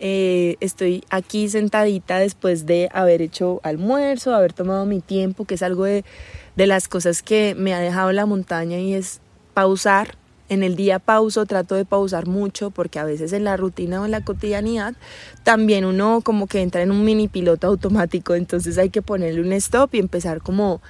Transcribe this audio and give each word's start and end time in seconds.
eh, 0.00 0.56
estoy 0.60 1.04
aquí 1.10 1.48
sentadita 1.48 2.18
después 2.18 2.66
de 2.66 2.88
haber 2.92 3.22
hecho 3.22 3.60
almuerzo, 3.62 4.34
haber 4.34 4.52
tomado 4.52 4.86
mi 4.86 5.00
tiempo, 5.00 5.44
que 5.44 5.54
es 5.54 5.62
algo 5.62 5.84
de, 5.84 6.04
de 6.56 6.66
las 6.66 6.88
cosas 6.88 7.22
que 7.22 7.54
me 7.54 7.74
ha 7.74 7.80
dejado 7.80 8.12
la 8.12 8.26
montaña 8.26 8.78
y 8.78 8.94
es 8.94 9.20
pausar. 9.54 10.16
En 10.50 10.62
el 10.62 10.76
día 10.76 10.98
pauso, 10.98 11.46
trato 11.46 11.74
de 11.74 11.86
pausar 11.86 12.26
mucho 12.26 12.70
porque 12.70 12.98
a 12.98 13.04
veces 13.04 13.32
en 13.32 13.44
la 13.44 13.56
rutina 13.56 14.02
o 14.02 14.04
en 14.04 14.10
la 14.10 14.22
cotidianidad 14.22 14.94
también 15.42 15.86
uno 15.86 16.20
como 16.22 16.48
que 16.48 16.60
entra 16.60 16.82
en 16.82 16.90
un 16.90 17.02
mini 17.02 17.28
piloto 17.28 17.66
automático, 17.66 18.34
entonces 18.34 18.76
hay 18.76 18.90
que 18.90 19.00
ponerle 19.00 19.40
un 19.40 19.54
stop 19.54 19.94
y 19.94 20.00
empezar 20.00 20.42
como 20.42 20.82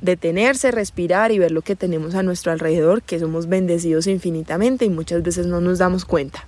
detenerse, 0.00 0.72
respirar 0.72 1.30
y 1.30 1.38
ver 1.38 1.52
lo 1.52 1.62
que 1.62 1.76
tenemos 1.76 2.16
a 2.16 2.24
nuestro 2.24 2.50
alrededor, 2.50 3.00
que 3.00 3.20
somos 3.20 3.46
bendecidos 3.48 4.08
infinitamente 4.08 4.84
y 4.84 4.90
muchas 4.90 5.22
veces 5.22 5.46
no 5.46 5.60
nos 5.60 5.78
damos 5.78 6.04
cuenta. 6.04 6.44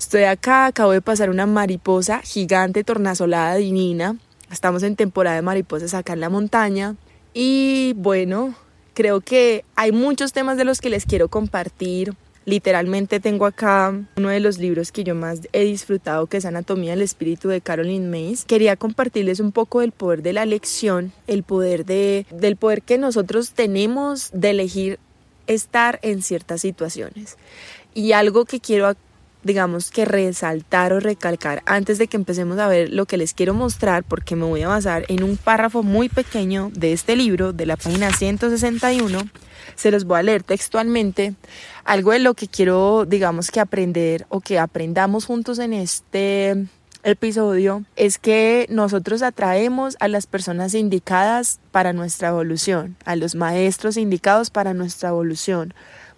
Estoy 0.00 0.22
acá, 0.22 0.64
acabo 0.64 0.92
de 0.92 1.02
pasar 1.02 1.28
una 1.28 1.44
mariposa 1.44 2.20
gigante, 2.22 2.84
tornasolada, 2.84 3.56
divina. 3.56 4.16
Estamos 4.50 4.82
en 4.82 4.96
temporada 4.96 5.36
de 5.36 5.42
mariposas 5.42 5.92
acá 5.92 6.14
en 6.14 6.20
la 6.20 6.30
montaña. 6.30 6.96
Y 7.34 7.92
bueno, 7.98 8.54
creo 8.94 9.20
que 9.20 9.62
hay 9.76 9.92
muchos 9.92 10.32
temas 10.32 10.56
de 10.56 10.64
los 10.64 10.80
que 10.80 10.88
les 10.88 11.04
quiero 11.04 11.28
compartir. 11.28 12.14
Literalmente 12.46 13.20
tengo 13.20 13.44
acá 13.44 13.94
uno 14.16 14.30
de 14.30 14.40
los 14.40 14.56
libros 14.56 14.90
que 14.90 15.04
yo 15.04 15.14
más 15.14 15.40
he 15.52 15.64
disfrutado, 15.64 16.26
que 16.28 16.38
es 16.38 16.46
Anatomía 16.46 16.92
del 16.92 17.02
Espíritu 17.02 17.48
de 17.48 17.60
Caroline 17.60 18.08
Mays. 18.08 18.46
Quería 18.46 18.76
compartirles 18.76 19.38
un 19.38 19.52
poco 19.52 19.80
del 19.80 19.92
poder 19.92 20.22
de 20.22 20.32
la 20.32 20.42
elección, 20.42 21.12
el 21.26 21.42
poder 21.42 21.84
de, 21.84 22.24
del 22.30 22.56
poder 22.56 22.80
que 22.80 22.96
nosotros 22.96 23.52
tenemos 23.52 24.30
de 24.32 24.50
elegir 24.50 24.98
estar 25.46 25.98
en 26.02 26.22
ciertas 26.22 26.62
situaciones. 26.62 27.36
Y 27.92 28.12
algo 28.12 28.46
que 28.46 28.60
quiero 28.60 28.86
digamos 29.42 29.90
que 29.90 30.04
resaltar 30.04 30.92
o 30.92 31.00
recalcar 31.00 31.62
antes 31.66 31.98
de 31.98 32.06
que 32.06 32.16
empecemos 32.16 32.58
a 32.58 32.68
ver 32.68 32.90
lo 32.90 33.06
que 33.06 33.16
les 33.16 33.34
quiero 33.34 33.54
mostrar 33.54 34.04
porque 34.04 34.36
me 34.36 34.44
voy 34.44 34.62
a 34.62 34.68
basar 34.68 35.04
en 35.08 35.22
un 35.22 35.36
párrafo 35.36 35.82
muy 35.82 36.08
pequeño 36.08 36.70
de 36.74 36.92
este 36.92 37.16
libro 37.16 37.52
de 37.52 37.66
la 37.66 37.76
página 37.76 38.12
161 38.12 39.18
se 39.76 39.90
los 39.90 40.04
voy 40.04 40.18
a 40.18 40.22
leer 40.22 40.42
textualmente. 40.42 41.34
Algo 41.84 42.12
de 42.12 42.18
lo 42.18 42.34
que 42.34 42.48
quiero 42.48 43.06
digamos 43.06 43.50
que 43.50 43.60
aprender 43.60 44.26
o 44.28 44.40
que 44.40 44.58
aprendamos 44.58 45.24
juntos 45.24 45.58
en 45.58 45.72
este 45.72 46.66
episodio 47.02 47.84
es 47.96 48.18
que 48.18 48.66
nosotros 48.68 49.22
atraemos 49.22 49.96
a 50.00 50.08
las 50.08 50.26
personas 50.26 50.74
indicadas 50.74 51.60
para 51.70 51.92
nuestra 51.92 52.28
evolución, 52.28 52.96
a 53.04 53.16
los 53.16 53.34
maestros 53.34 53.96
indicados 53.96 54.50
para 54.50 54.74
nuestra 54.74 55.08
evolución, 55.08 55.72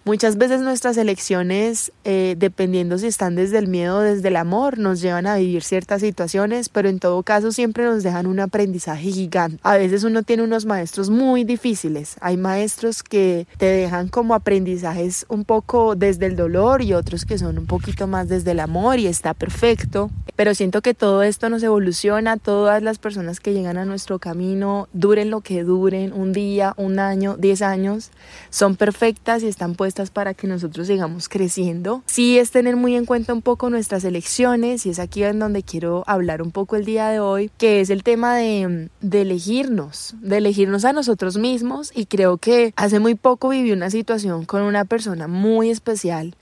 Muchas 0.05 0.37
veces 0.37 0.59
nuestras 0.59 0.97
elecciones, 0.97 1.93
eh, 2.03 2.35
dependiendo 2.37 2.97
si 2.97 3.07
están 3.07 3.35
desde 3.35 3.57
el 3.57 3.69
miedo 3.69 3.99
o 3.99 4.01
desde 4.01 4.27
el 4.27 4.35
amor, 4.35 4.77
nos 4.77 4.99
llevan 4.99 5.27
a 5.27 5.37
vivir 5.37 5.63
ciertas 5.63 6.01
situaciones, 6.01 6.67
pero 6.67 6.89
en 6.89 6.99
todo 6.99 7.23
caso 7.23 7.53
siempre 7.53 7.85
nos 7.85 8.03
dejan 8.03 8.27
un 8.27 8.41
aprendizaje 8.41 9.11
gigante. 9.11 9.59
A 9.63 9.77
veces 9.77 10.03
uno 10.03 10.23
tiene 10.23 10.43
unos 10.43 10.65
maestros 10.65 11.09
muy 11.09 11.45
difíciles. 11.45 12.17
Hay 12.19 12.35
maestros 12.35 13.01
que 13.01 13.47
te 13.57 13.67
dejan 13.67 14.09
como 14.09 14.35
aprendizajes 14.35 15.25
un 15.29 15.45
poco 15.45 15.95
desde 15.95 16.25
el 16.25 16.35
dolor 16.35 16.81
y 16.81 16.93
otros 16.93 17.23
que 17.23 17.37
son 17.37 17.57
un 17.57 17.65
poquito 17.65 18.05
más 18.05 18.27
desde 18.27 18.51
el 18.51 18.59
amor 18.59 18.99
y 18.99 19.07
está 19.07 19.33
perfecto. 19.33 20.11
Pero 20.35 20.53
siento 20.53 20.81
que 20.81 20.95
todo 20.95 21.23
esto 21.23 21.47
nos 21.47 21.63
evoluciona, 21.63 22.37
todas 22.37 22.83
las 22.83 22.97
personas 22.97 23.39
que 23.39 23.53
llegan 23.53 23.77
a 23.77 23.85
nuestro 23.85 24.19
camino, 24.19 24.89
duren 24.91 25.29
lo 25.29 25.41
que 25.41 25.63
duren, 25.63 26.11
un 26.11 26.33
día, 26.33 26.73
un 26.75 26.99
año, 26.99 27.37
diez 27.37 27.61
años, 27.61 28.09
son 28.49 28.75
perfectas 28.75 29.43
y 29.43 29.47
están 29.47 29.75
puestas 29.75 29.92
para 30.11 30.33
que 30.33 30.47
nosotros 30.47 30.87
sigamos 30.87 31.29
creciendo. 31.29 32.03
Sí 32.05 32.37
es 32.37 32.51
tener 32.51 32.75
muy 32.75 32.95
en 32.95 33.05
cuenta 33.05 33.33
un 33.33 33.41
poco 33.41 33.69
nuestras 33.69 34.03
elecciones 34.03 34.85
y 34.85 34.89
es 34.89 34.99
aquí 34.99 35.23
en 35.23 35.39
donde 35.39 35.63
quiero 35.63 36.03
hablar 36.07 36.41
un 36.41 36.51
poco 36.51 36.75
el 36.75 36.85
día 36.85 37.09
de 37.09 37.19
hoy, 37.19 37.51
que 37.57 37.81
es 37.81 37.89
el 37.89 38.03
tema 38.03 38.35
de, 38.35 38.89
de 39.01 39.21
elegirnos, 39.21 40.15
de 40.21 40.37
elegirnos 40.37 40.85
a 40.85 40.93
nosotros 40.93 41.37
mismos 41.37 41.91
y 41.95 42.05
creo 42.05 42.37
que 42.37 42.73
hace 42.75 42.99
muy 42.99 43.15
poco 43.15 43.49
viví 43.49 43.71
una 43.71 43.89
situación 43.89 44.45
con 44.45 44.63
una 44.63 44.85
persona 44.85 45.27
muy 45.27 45.69
especial 45.69 46.35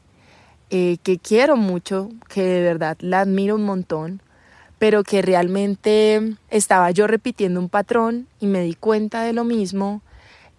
eh, 0.70 0.98
que 1.04 1.20
quiero 1.20 1.58
mucho, 1.58 2.10
que 2.30 2.44
de 2.44 2.62
verdad 2.62 2.98
la 3.02 3.22
admiro 3.22 3.56
un 3.56 3.64
montón 3.64 4.22
pero 4.82 5.04
que 5.04 5.22
realmente 5.22 6.38
estaba 6.50 6.90
yo 6.90 7.06
repitiendo 7.06 7.60
un 7.60 7.70
patrón 7.70 8.26
y 8.40 8.48
me 8.48 8.64
di 8.64 8.74
cuenta 8.74 9.22
de 9.22 9.32
lo 9.32 9.44
mismo 9.44 10.02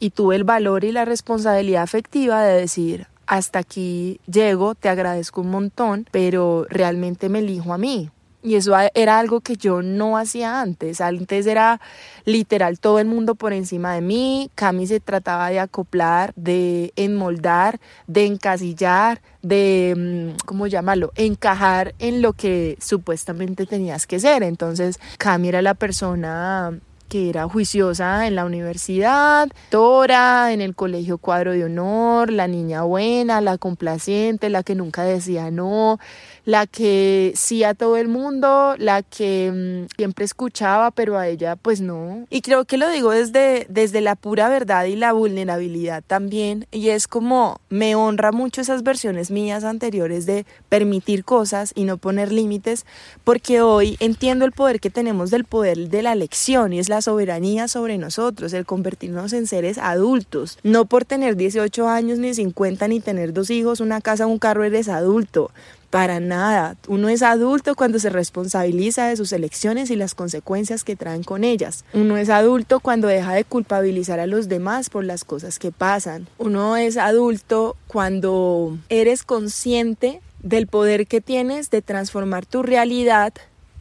y 0.03 0.11
tuve 0.11 0.35
el 0.35 0.43
valor 0.43 0.83
y 0.83 0.91
la 0.91 1.05
responsabilidad 1.05 1.85
afectiva 1.85 2.43
de 2.43 2.59
decir, 2.59 3.07
hasta 3.25 3.61
aquí 3.61 4.21
llego, 4.27 4.75
te 4.75 4.89
agradezco 4.89 5.43
un 5.43 5.51
montón, 5.51 6.09
pero 6.11 6.67
realmente 6.69 7.29
me 7.29 7.39
elijo 7.39 7.73
a 7.73 7.79
mí. 7.79 8.11
Y 8.43 8.57
eso 8.57 8.75
era 8.95 9.21
algo 9.21 9.43
que 9.43 9.55
yo 9.55 9.81
no 9.81 10.19
hacía 10.19 10.61
antes. 10.61 11.01
Antes 11.01 11.47
era 11.47 11.81
literal 12.25 12.81
todo 12.81 12.99
el 12.99 13.07
mundo 13.07 13.37
por 13.37 13.53
encima 13.53 13.95
de 13.95 14.01
mí. 14.01 14.51
Cami 14.57 14.89
se 14.89 14.99
trataba 14.99 15.51
de 15.51 15.61
acoplar, 15.61 16.33
de 16.35 16.93
enmoldar, 16.97 17.79
de 18.09 18.27
encasillar, 18.27 19.23
de, 19.41 20.33
mm, 20.35 20.45
¿cómo 20.47 20.67
llamarlo? 20.67 21.13
Encajar 21.15 21.95
en 22.01 22.23
lo 22.23 22.33
que 22.33 22.77
supuestamente 22.81 23.67
tenías 23.67 24.09
que 24.09 24.19
ser. 24.19 24.43
Entonces, 24.43 24.99
Cami 25.19 25.51
era 25.51 25.63
la 25.63 25.75
persona 25.75 26.77
que 27.13 27.29
era 27.29 27.47
juiciosa 27.47 28.27
en 28.27 28.37
la 28.37 28.47
universidad, 28.47 29.47
Tora 29.69 30.51
en 30.51 30.63
el 30.63 30.75
colegio 30.75 31.19
cuadro 31.19 31.53
de 31.53 31.67
honor, 31.67 32.33
la 32.33 32.49
niña 32.49 32.85
buena, 32.85 33.43
la 33.43 33.59
complaciente, 33.59 34.49
la 34.49 34.63
que 34.63 34.75
nunca 34.75 35.03
decía 35.03 35.51
no, 35.51 35.99
la 36.45 36.67
que 36.67 37.33
sí 37.37 37.65
a 37.65 37.75
todo 37.75 37.97
el 37.97 38.09
mundo, 38.09 38.75
la 38.79 39.03
que 39.03 39.87
mm, 39.87 39.95
siempre 39.97 40.25
escuchaba, 40.25 40.91
pero 40.91 41.19
a 41.19 41.29
ella 41.29 41.57
pues 41.57 41.81
no. 41.81 42.27
Y 42.31 42.43
creo 42.43 42.65
que 42.65 42.77
lo 42.77 42.89
digo 42.89 43.11
desde, 43.11 43.67
desde 43.69 44.01
la 44.01 44.17
pura 44.17 44.49
verdad 44.49 44.85
y 44.87 44.97
la 44.97 45.13
vulnerabilidad 45.13 46.03
también. 46.07 46.67
Y 46.71 46.89
es 46.89 47.07
como 47.07 47.61
me 47.69 47.95
honra 47.95 48.33
mucho 48.33 48.61
esas 48.61 48.83
versiones 48.83 49.31
mías 49.31 49.65
anteriores 49.65 50.27
de 50.27 50.47
permitir 50.69 51.25
cosas 51.25 51.73
y 51.75 51.85
no 51.85 51.97
poner 51.97 52.33
límites, 52.33 52.87
porque 53.25 53.61
hoy 53.61 53.97
entiendo 54.01 54.45
el 54.45 54.53
poder 54.53 54.81
que 54.81 54.91
tenemos 54.91 55.31
del 55.31 55.45
poder 55.45 55.89
de 55.89 56.03
la 56.03 56.13
elección 56.13 56.73
y 56.73 56.79
es 56.79 56.89
la 56.89 57.03
soberanía 57.03 57.69
sobre 57.69 57.99
nosotros, 57.99 58.53
el 58.53 58.67
convertirnos 58.67 59.33
en 59.33 59.47
seres 59.47 59.79
adultos. 59.79 60.59
No 60.63 60.87
por 60.87 61.05
tener 61.05 61.37
18 61.37 61.89
años, 61.89 62.19
ni 62.19 62.35
50, 62.35 62.89
ni 62.89 63.01
tener 63.01 63.33
dos 63.33 63.51
hijos, 63.51 63.81
una 63.81 64.01
casa, 64.01 64.27
un 64.27 64.39
carro, 64.39 64.65
eres 64.65 64.89
adulto. 64.89 65.51
Para 65.93 66.21
nada. 66.21 66.79
Uno 66.89 67.11
es 67.11 67.21
adulto 67.21 67.75
cuando 67.75 67.99
se 67.99 68.09
responsabiliza 68.09 69.09
de 69.09 69.17
sus 69.19 69.31
elecciones 69.31 69.91
y 69.91 69.97
las 69.97 70.15
consecuencias 70.15 70.85
que 70.85 70.97
traen 70.97 71.23
con 71.23 71.45
ellas. 71.45 71.85
Uno 71.93 72.17
es 72.17 72.31
adulto 72.31 72.81
cuando 72.81 73.09
deja 73.09 73.35
de 73.35 73.45
culpabilizar 73.45 74.19
a 74.19 74.27
los 74.27 74.49
demás 74.49 74.89
por 74.89 75.05
las 75.05 75.23
cosas 75.25 75.59
que 75.59 75.71
pasan. 75.71 76.29
Uno 76.39 76.79
es 76.79 76.97
adulto 76.97 77.77
cuando 77.89 78.79
eres 78.89 79.23
consciente 79.23 80.23
del 80.43 80.67
poder 80.67 81.07
que 81.07 81.21
tienes 81.21 81.69
de 81.69 81.83
transformar 81.83 82.47
tu 82.47 82.63
realidad 82.63 83.35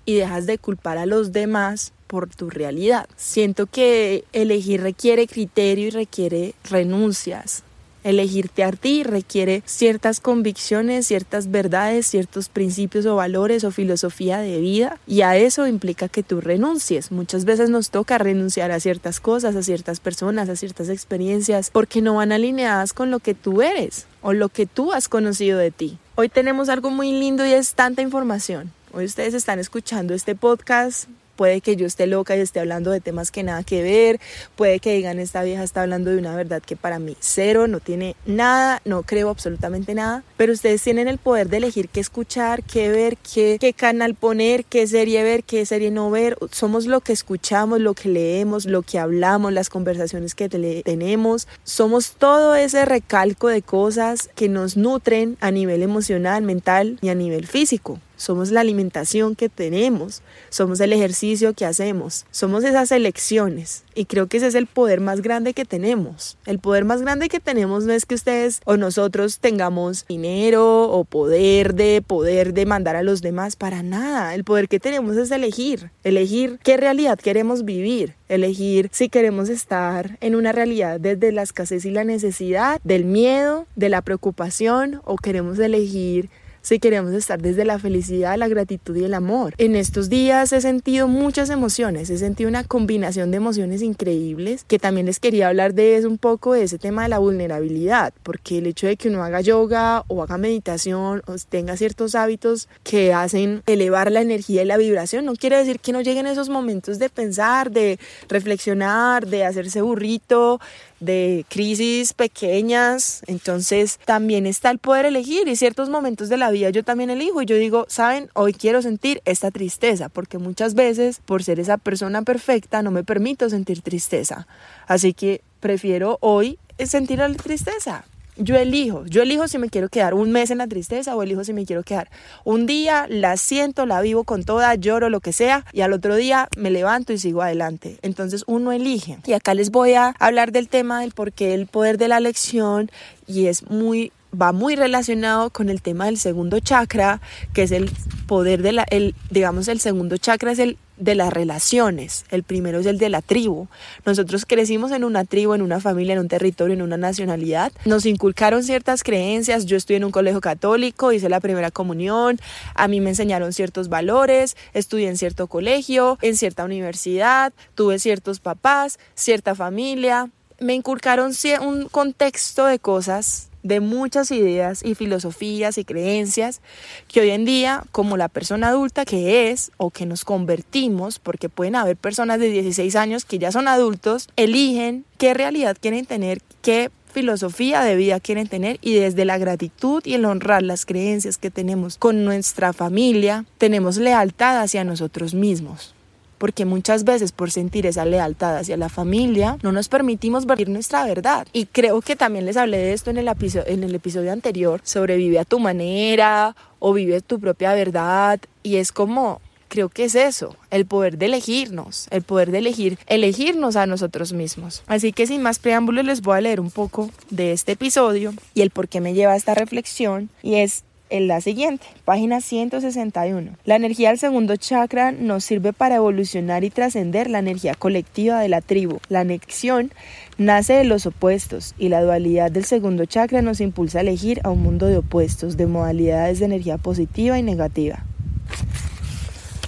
y 0.04 0.16
dejas 0.16 0.46
de 0.46 0.58
culpar 0.58 0.98
a 0.98 1.06
los 1.06 1.32
demás 1.32 1.94
por 2.08 2.28
tu 2.36 2.50
realidad. 2.50 3.08
Siento 3.16 3.68
que 3.68 4.26
elegir 4.34 4.82
requiere 4.82 5.28
criterio 5.28 5.88
y 5.88 5.92
requiere 5.92 6.56
renuncias. 6.70 7.64
Elegirte 8.04 8.64
a 8.64 8.72
ti 8.72 9.04
requiere 9.04 9.62
ciertas 9.66 10.20
convicciones, 10.20 11.08
ciertas 11.08 11.52
verdades, 11.52 12.08
ciertos 12.08 12.50
principios 12.50 13.06
o 13.06 13.16
valores 13.16 13.64
o 13.64 13.72
filosofía 13.72 14.40
de 14.40 14.60
vida 14.60 14.98
y 15.06 15.22
a 15.22 15.38
eso 15.38 15.68
implica 15.68 16.10
que 16.10 16.24
tú 16.24 16.42
renuncies. 16.42 17.12
Muchas 17.12 17.46
veces 17.46 17.70
nos 17.70 17.90
toca 17.90 18.18
renunciar 18.18 18.72
a 18.72 18.80
ciertas 18.80 19.20
cosas, 19.20 19.56
a 19.56 19.64
ciertas 19.64 20.00
personas, 20.00 20.50
a 20.50 20.56
ciertas 20.56 20.90
experiencias 20.90 21.70
porque 21.70 22.02
no 22.02 22.16
van 22.16 22.32
alineadas 22.32 22.94
con 22.94 23.12
lo 23.12 23.20
que 23.20 23.36
tú 23.36 23.62
eres 23.62 24.08
o 24.22 24.34
lo 24.34 24.50
que 24.50 24.66
tú 24.66 24.94
has 24.94 25.08
conocido 25.08 25.60
de 25.60 25.72
ti. 25.72 25.98
Hoy 26.16 26.30
tenemos 26.30 26.70
algo 26.70 26.90
muy 26.90 27.12
lindo 27.12 27.46
y 27.46 27.54
es 27.54 27.74
tanta 27.74 28.02
información. 28.02 28.72
Hoy 28.94 29.06
ustedes 29.06 29.34
están 29.34 29.60
escuchando 29.60 30.14
este 30.14 30.36
podcast 30.36 31.08
puede 31.42 31.62
que 31.62 31.76
yo 31.76 31.88
esté 31.88 32.06
loca 32.06 32.38
y 32.38 32.40
esté 32.40 32.60
hablando 32.60 32.92
de 32.92 33.02
temas 33.02 33.32
que 33.32 33.42
nada 33.42 33.64
que 33.64 33.82
ver, 33.82 34.20
puede 34.56 34.80
que 34.80 34.94
digan 34.94 35.18
esta 35.18 35.42
vieja 35.42 35.64
está 35.64 35.82
hablando 35.82 36.12
de 36.12 36.20
una 36.20 36.36
verdad 36.36 36.62
que 36.62 36.76
para 36.76 37.00
mí 37.00 37.18
cero, 37.20 37.66
no 37.66 37.80
tiene 37.80 38.16
nada, 38.28 38.80
no 38.86 39.02
creo 39.02 39.28
absolutamente 39.28 39.96
nada, 39.96 40.24
pero 40.38 40.54
ustedes 40.54 40.84
tienen 40.84 41.08
el 41.08 41.18
poder 41.18 41.50
de 41.50 41.58
elegir 41.58 41.90
qué 41.90 42.00
escuchar, 42.00 42.62
qué 42.62 42.90
ver, 42.90 43.18
qué, 43.18 43.58
qué 43.60 43.74
canal 43.74 44.14
poner, 44.14 44.66
qué 44.66 44.86
serie 44.86 45.24
ver, 45.24 45.44
qué 45.44 45.66
serie 45.66 45.90
no 45.90 46.12
ver, 46.12 46.38
somos 46.52 46.86
lo 46.86 47.02
que 47.02 47.12
escuchamos, 47.12 47.82
lo 47.82 47.96
que 47.96 48.10
leemos, 48.10 48.68
lo 48.68 48.84
que 48.84 49.00
hablamos, 49.00 49.52
las 49.52 49.72
conversaciones 49.72 50.36
que 50.36 50.48
tenemos, 50.48 51.48
somos 51.64 52.12
todo 52.12 52.54
ese 52.54 52.86
recalco 52.86 53.48
de 53.48 53.64
cosas 53.64 54.30
que 54.36 54.48
nos 54.48 54.78
nutren 54.78 55.38
a 55.42 55.50
nivel 55.50 55.82
emocional, 55.82 56.44
mental 56.44 57.00
y 57.02 57.10
a 57.10 57.16
nivel 57.16 57.48
físico 57.48 58.00
somos 58.22 58.52
la 58.52 58.62
alimentación 58.62 59.36
que 59.36 59.50
tenemos, 59.50 60.22
somos 60.50 60.80
el 60.80 60.94
ejercicio 60.94 61.54
que 61.54 61.66
hacemos, 61.66 62.26
somos 62.30 62.64
esas 62.64 62.92
elecciones. 62.92 63.84
Y 63.96 64.06
creo 64.06 64.28
que 64.28 64.38
ese 64.38 64.48
es 64.48 64.56
el 64.56 64.68
poder 64.68 65.02
más 65.02 65.22
grande 65.22 65.54
que 65.54 65.66
tenemos. 65.66 66.38
El 66.46 66.60
poder 66.60 66.86
más 66.86 67.02
grande 67.02 67.30
que 67.30 67.40
tenemos 67.40 67.86
no 67.86 67.94
es 67.94 68.06
que 68.06 68.16
ustedes 68.16 68.62
o 68.66 68.78
nosotros 68.78 69.40
tengamos 69.40 70.06
dinero 70.08 70.84
o 70.84 71.04
poder 71.04 71.74
de 71.74 72.04
poder 72.06 72.54
de 72.54 72.66
mandar 72.66 72.96
a 72.96 73.04
los 73.04 73.22
demás 73.22 73.56
para 73.56 73.82
nada. 73.82 74.36
El 74.36 74.44
poder 74.44 74.70
que 74.70 74.80
tenemos 74.80 75.18
es 75.18 75.32
elegir, 75.32 75.90
elegir 76.04 76.60
qué 76.64 76.78
realidad 76.78 77.20
queremos 77.20 77.66
vivir, 77.66 78.14
elegir 78.30 78.90
si 78.92 79.10
queremos 79.10 79.50
estar 79.50 80.18
en 80.22 80.36
una 80.36 80.52
realidad 80.52 81.00
desde 81.00 81.32
la 81.32 81.42
escasez 81.42 81.86
y 81.86 81.92
la 81.92 82.04
necesidad, 82.04 82.80
del 82.84 83.06
miedo, 83.06 83.66
de 83.76 83.90
la 83.90 84.04
preocupación 84.04 85.02
o 85.06 85.16
queremos 85.16 85.58
elegir 85.58 86.30
si 86.62 86.80
queremos 86.80 87.14
estar 87.14 87.42
desde 87.42 87.66
la 87.66 87.80
felicidad, 87.80 88.38
la 88.38 88.48
gratitud 88.48 88.96
y 88.96 89.04
el 89.04 89.14
amor. 89.14 89.54
En 89.58 89.76
estos 89.76 90.10
días 90.10 90.54
he 90.54 90.62
sentido 90.62 91.08
muchas 91.08 91.50
emociones, 91.50 92.10
he 92.10 92.18
sentido 92.18 92.50
una 92.50 92.64
combinación 92.64 93.32
de 93.32 93.38
emociones 93.38 93.82
increíbles 93.82 94.64
que 94.68 94.80
también 94.80 95.06
les 95.06 95.20
quería 95.20 95.48
hablar 95.48 95.74
de 95.74 95.98
eso 95.98 96.08
un 96.08 96.18
poco, 96.18 96.54
de 96.54 96.64
ese 96.64 96.78
tema 96.78 97.04
de 97.04 97.10
la 97.10 97.20
vulnerabilidad, 97.20 98.14
porque 98.24 98.60
el 98.60 98.68
hecho 98.68 98.88
de 98.88 98.98
que 98.98 99.10
uno 99.10 99.24
haga 99.24 99.42
yoga 99.42 100.04
o 100.08 100.24
haga 100.24 100.38
meditación 100.38 101.22
o 101.26 101.36
tenga 101.50 101.78
ciertos 101.78 102.16
hábitos 102.16 102.68
que 102.84 103.14
hacen 103.14 103.64
elevar 103.66 104.12
la 104.12 104.22
energía 104.22 104.62
y 104.64 104.66
la 104.66 104.78
vibración, 104.78 105.26
no 105.26 105.36
quiere 105.36 105.58
decir 105.58 105.80
que 105.80 105.92
no 105.92 106.02
lleguen 106.02 106.28
esos 106.28 106.50
momentos 106.50 107.00
de 107.00 107.10
pensar, 107.10 107.72
de 107.72 108.00
reflexionar, 108.30 109.28
de 109.28 109.46
hacerse 109.46 109.82
burrito, 109.82 110.60
de 111.02 111.46
crisis 111.50 112.14
pequeñas, 112.14 113.24
entonces 113.28 114.00
también 114.06 114.46
está 114.46 114.72
el 114.72 114.78
poder 114.78 115.06
elegir 115.06 115.48
y 115.48 115.58
ciertos 115.58 115.90
momentos 115.90 116.30
de 116.30 116.38
la 116.38 116.52
vida 116.52 116.70
yo 116.70 116.84
también 116.84 117.10
elijo 117.10 117.42
y 117.42 117.46
yo 117.46 117.58
digo, 117.58 117.86
saben, 117.90 118.30
hoy 118.34 118.54
quiero 118.54 118.82
sentir 118.82 119.22
esta 119.26 119.52
tristeza, 119.52 120.08
porque 120.08 120.38
muchas 120.38 120.76
veces 120.76 121.20
por 121.26 121.44
ser 121.44 121.60
esa 121.60 121.78
persona 121.78 122.22
perfecta 122.22 122.82
no 122.82 122.92
me 122.92 123.04
permito 123.04 123.50
sentir 123.50 123.82
tristeza, 123.82 124.48
así 124.88 125.14
que 125.14 125.42
prefiero 125.60 126.18
hoy 126.22 126.58
sentir 126.86 127.20
la 127.20 127.34
tristeza, 127.34 128.06
yo 128.44 128.56
elijo, 128.58 129.06
yo 129.06 129.22
elijo 129.22 129.48
si 129.48 129.58
me 129.58 129.70
quiero 129.70 129.90
quedar 129.90 130.14
un 130.14 130.32
mes 130.32 130.52
en 130.52 130.60
la 130.60 130.68
tristeza 130.68 131.16
o 131.16 131.24
elijo 131.24 131.44
si 131.44 131.54
me 131.54 131.66
quiero 131.66 131.84
quedar 131.84 132.10
un 132.44 132.66
día, 132.66 133.06
la 133.10 133.38
siento, 133.38 133.86
la 133.86 134.02
vivo 134.02 134.24
con 134.24 134.44
toda, 134.44 134.74
lloro, 134.76 135.10
lo 135.10 135.20
que 135.20 135.34
sea, 135.34 135.66
y 135.74 135.82
al 135.82 135.94
otro 135.94 136.16
día 136.16 136.50
me 136.58 136.72
levanto 136.72 137.14
y 137.14 137.18
sigo 137.18 137.42
adelante. 137.42 137.98
Entonces 138.02 138.44
uno 138.48 138.72
elige. 138.72 139.20
Y 139.26 139.34
acá 139.34 139.54
les 139.54 139.72
voy 139.72 139.94
a 139.94 140.16
hablar 140.20 140.52
del 140.52 140.68
tema 140.68 141.02
del 141.02 141.12
por 141.12 141.32
qué 141.32 141.54
el 141.54 141.68
poder 141.68 141.98
de 141.98 142.08
la 142.08 142.18
elección 142.18 142.92
y 143.28 143.48
es 143.48 143.70
muy 143.70 144.12
va 144.40 144.54
muy 144.54 144.78
relacionado 144.78 145.50
con 145.50 145.70
el 145.70 145.82
tema 145.82 146.06
del 146.06 146.18
segundo 146.18 146.60
chakra, 146.62 147.20
que 147.54 147.64
es 147.64 147.72
el 147.72 147.92
poder 148.28 148.62
de 148.62 148.72
la, 148.72 148.84
el, 148.90 149.14
digamos, 149.30 149.68
el 149.68 149.82
segundo 149.82 150.16
chakra 150.18 150.54
es 150.54 150.60
el 150.60 150.78
de 151.02 151.16
las 151.16 151.34
relaciones. 151.34 152.26
El 152.30 152.44
primero 152.44 152.80
es 152.80 152.86
el 152.86 153.00
de 153.00 153.10
la 153.10 153.22
tribu. 153.22 153.68
Nosotros 154.06 154.46
crecimos 154.46 154.92
en 154.92 155.04
una 155.04 155.26
tribu, 155.26 155.54
en 155.54 155.64
una 155.64 155.80
familia, 155.82 156.14
en 156.14 156.20
un 156.20 156.28
territorio, 156.28 156.76
en 156.76 156.84
una 156.84 156.96
nacionalidad. 156.96 157.72
Nos 157.86 158.06
inculcaron 158.06 158.64
ciertas 158.64 159.04
creencias. 159.04 159.66
Yo 159.66 159.78
estudié 159.78 159.98
en 159.98 160.06
un 160.06 160.12
colegio 160.12 160.42
católico, 160.42 161.12
hice 161.12 161.28
la 161.28 161.40
primera 161.40 161.72
comunión. 161.72 162.40
A 162.76 162.88
mí 162.88 163.02
me 163.02 163.10
enseñaron 163.10 163.52
ciertos 163.52 163.90
valores. 163.90 164.56
Estudié 164.74 165.10
en 165.10 165.18
cierto 165.18 165.48
colegio, 165.48 166.20
en 166.22 166.38
cierta 166.38 166.64
universidad. 166.64 167.52
Tuve 167.74 167.98
ciertos 167.98 168.40
papás, 168.40 169.00
cierta 169.16 169.56
familia. 169.56 170.30
Me 170.60 170.76
inculcaron 170.76 171.34
un 171.62 171.90
contexto 171.90 172.68
de 172.68 172.78
cosas 172.78 173.51
de 173.64 173.80
muchas 173.80 174.32
ideas 174.32 174.84
y 174.84 174.96
filosofías 174.96 175.78
y 175.78 175.86
creencias 175.86 176.62
que 177.08 177.22
hoy 177.22 177.30
en 177.32 177.46
día, 177.46 177.84
como 177.92 178.18
la 178.18 178.30
persona 178.30 178.70
adulta 178.70 179.06
que 179.06 179.52
es 179.52 179.72
o 179.78 179.90
que 179.92 180.06
nos 180.06 180.26
convertimos, 180.26 181.20
porque 181.20 181.50
pueden 181.50 181.76
haber 181.76 181.98
personas 181.98 182.40
de 182.40 182.50
16 182.50 182.96
años 182.96 183.26
que 183.26 183.40
ya 183.40 183.52
son 183.52 183.68
adultos, 183.68 184.30
eligen 184.36 185.06
qué 185.18 185.34
realidad 185.34 185.78
quieren 185.80 186.06
tener, 186.06 186.42
qué 186.62 186.92
filosofía 187.12 187.84
de 187.84 187.96
vida 187.96 188.20
quieren 188.20 188.48
tener 188.48 188.78
y 188.82 188.94
desde 188.94 189.26
la 189.26 189.38
gratitud 189.38 190.02
y 190.06 190.14
el 190.14 190.26
honrar 190.26 190.64
las 190.64 190.86
creencias 190.86 191.38
que 191.38 191.52
tenemos 191.52 191.98
con 191.98 192.24
nuestra 192.24 192.74
familia, 192.74 193.46
tenemos 193.58 193.98
lealtad 193.98 194.62
hacia 194.62 194.84
nosotros 194.84 195.34
mismos 195.34 195.94
porque 196.42 196.66
muchas 196.66 197.04
veces 197.04 197.32
por 197.34 197.52
sentir 197.52 197.86
esa 197.86 198.04
lealtad 198.04 198.58
hacia 198.58 198.76
la 198.76 198.90
familia 198.90 199.60
no 199.62 199.72
nos 199.72 199.90
permitimos 199.90 200.48
ver 200.48 200.68
nuestra 200.68 201.06
verdad. 201.06 201.46
Y 201.54 201.68
creo 201.68 202.02
que 202.02 202.16
también 202.16 202.48
les 202.48 202.58
hablé 202.58 202.80
de 202.80 202.94
esto 202.94 203.12
en 203.12 203.20
el, 203.20 203.28
episodio, 203.28 203.68
en 203.68 203.84
el 203.84 203.94
episodio 203.94 204.32
anterior, 204.32 204.82
sobrevive 204.84 205.38
a 205.38 205.46
tu 205.46 205.60
manera 205.60 206.56
o 206.80 206.94
vive 206.94 207.22
tu 207.22 207.40
propia 207.40 207.76
verdad 207.76 208.40
y 208.64 208.78
es 208.78 208.92
como 208.92 209.40
creo 209.68 209.90
que 209.90 210.06
es 210.06 210.16
eso, 210.16 210.56
el 210.72 210.88
poder 210.88 211.20
de 211.20 211.28
elegirnos, 211.28 212.08
el 212.10 212.24
poder 212.24 212.50
de 212.50 212.58
elegir, 212.58 212.98
elegirnos 213.06 213.76
a 213.76 213.86
nosotros 213.86 214.34
mismos. 214.34 214.82
Así 214.88 215.14
que 215.14 215.28
sin 215.28 215.44
más 215.44 215.60
preámbulos 215.60 216.06
les 216.06 216.22
voy 216.22 216.40
a 216.40 216.42
leer 216.42 216.60
un 216.60 216.72
poco 216.72 217.12
de 217.30 217.52
este 217.52 217.74
episodio 217.74 218.34
y 218.56 218.62
el 218.64 218.72
por 218.72 218.88
qué 218.88 219.00
me 219.00 219.14
lleva 219.14 219.34
a 219.34 219.38
esta 219.38 219.54
reflexión 219.54 220.32
y 220.42 220.56
es 220.56 220.86
en 221.12 221.28
la 221.28 221.42
siguiente, 221.42 221.86
página 222.06 222.42
161. 222.42 223.52
La 223.66 223.76
energía 223.76 224.10
del 224.10 224.18
segundo 224.18 224.56
chakra 224.56 225.12
nos 225.12 225.44
sirve 225.44 225.74
para 225.74 225.98
evolucionar 225.98 226.64
y 226.64 226.70
trascender 226.70 227.30
la 227.30 227.40
energía 227.40 227.76
colectiva 227.76 228.40
de 228.40 228.50
la 228.50 228.62
tribu. 228.62 229.00
La 229.10 229.20
anexión 229.20 229.92
nace 230.38 230.74
de 230.74 230.86
los 230.86 231.06
opuestos 231.06 231.76
y 231.78 231.90
la 231.90 232.02
dualidad 232.02 232.52
del 232.52 232.66
segundo 232.66 233.06
chakra 233.06 233.42
nos 233.42 233.62
impulsa 233.62 234.00
a 234.00 234.02
elegir 234.02 234.42
a 234.44 234.50
un 234.50 234.64
mundo 234.64 234.88
de 234.88 234.98
opuestos, 234.98 235.58
de 235.58 235.68
modalidades 235.68 236.40
de 236.40 236.46
energía 236.46 236.78
positiva 236.78 237.38
y 237.38 237.44
negativa. 237.44 238.06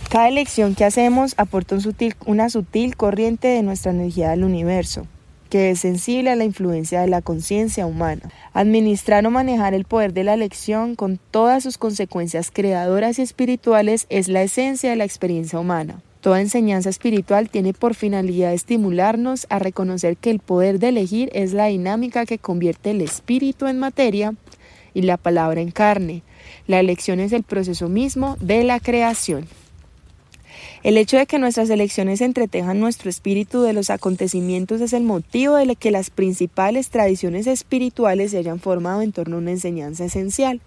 Cada 0.10 0.30
elección 0.30 0.76
que 0.76 0.86
hacemos 0.86 1.34
aporta 1.38 1.78
una 2.26 2.50
sutil 2.50 2.96
corriente 2.96 3.48
de 3.50 3.64
nuestra 3.64 3.92
energía 3.92 4.30
del 4.30 4.44
universo 4.44 5.08
que 5.54 5.70
es 5.70 5.82
sensible 5.82 6.32
a 6.32 6.36
la 6.36 6.46
influencia 6.46 7.02
de 7.02 7.08
la 7.08 7.22
conciencia 7.22 7.86
humana. 7.86 8.24
Administrar 8.54 9.24
o 9.28 9.30
manejar 9.30 9.76
el 9.76 9.86
poder 9.86 10.12
de 10.12 10.24
la 10.24 10.34
elección 10.34 10.96
con 10.96 11.20
todas 11.30 11.62
sus 11.62 11.78
consecuencias 11.78 12.50
creadoras 12.52 13.20
y 13.20 13.22
espirituales 13.22 14.08
es 14.10 14.30
la 14.30 14.42
esencia 14.42 14.90
de 14.90 14.96
la 14.96 15.04
experiencia 15.04 15.60
humana. 15.60 16.02
Toda 16.22 16.42
enseñanza 16.42 16.90
espiritual 16.90 17.52
tiene 17.52 17.74
por 17.74 17.94
finalidad 17.94 18.52
estimularnos 18.52 19.46
a 19.52 19.60
reconocer 19.60 20.18
que 20.18 20.32
el 20.32 20.40
poder 20.40 20.80
de 20.80 20.90
elegir 20.90 21.30
es 21.34 21.54
la 21.54 21.68
dinámica 21.68 22.26
que 22.26 22.40
convierte 22.40 22.90
el 22.90 23.02
espíritu 23.02 23.68
en 23.68 23.78
materia 23.78 24.34
y 24.96 25.04
la 25.04 25.18
palabra 25.18 25.62
en 25.62 25.70
carne. 25.70 26.24
La 26.66 26.80
elección 26.80 27.20
es 27.20 27.32
el 27.32 27.44
proceso 27.44 27.90
mismo 27.90 28.38
de 28.40 28.64
la 28.64 28.80
creación. 28.80 29.46
El 30.84 30.98
hecho 30.98 31.16
de 31.16 31.26
que 31.28 31.40
nuestras 31.40 31.70
elecciones 31.70 32.20
entretejan 32.20 32.82
nuestro 32.82 33.10
espíritu 33.10 33.62
de 33.62 33.72
los 33.72 33.90
acontecimientos 33.90 34.82
es 34.82 34.92
el 34.92 35.04
motivo 35.04 35.56
de 35.56 35.78
que 35.78 35.92
las 35.92 36.10
principales 36.10 36.90
tradiciones 36.90 37.48
espirituales 37.48 38.32
se 38.32 38.40
hayan 38.40 38.60
formado 38.60 39.02
en 39.02 39.14
torno 39.14 39.38
a 39.38 39.40
una 39.40 39.52
enseñanza 39.52 40.04
esencial. 40.04 40.60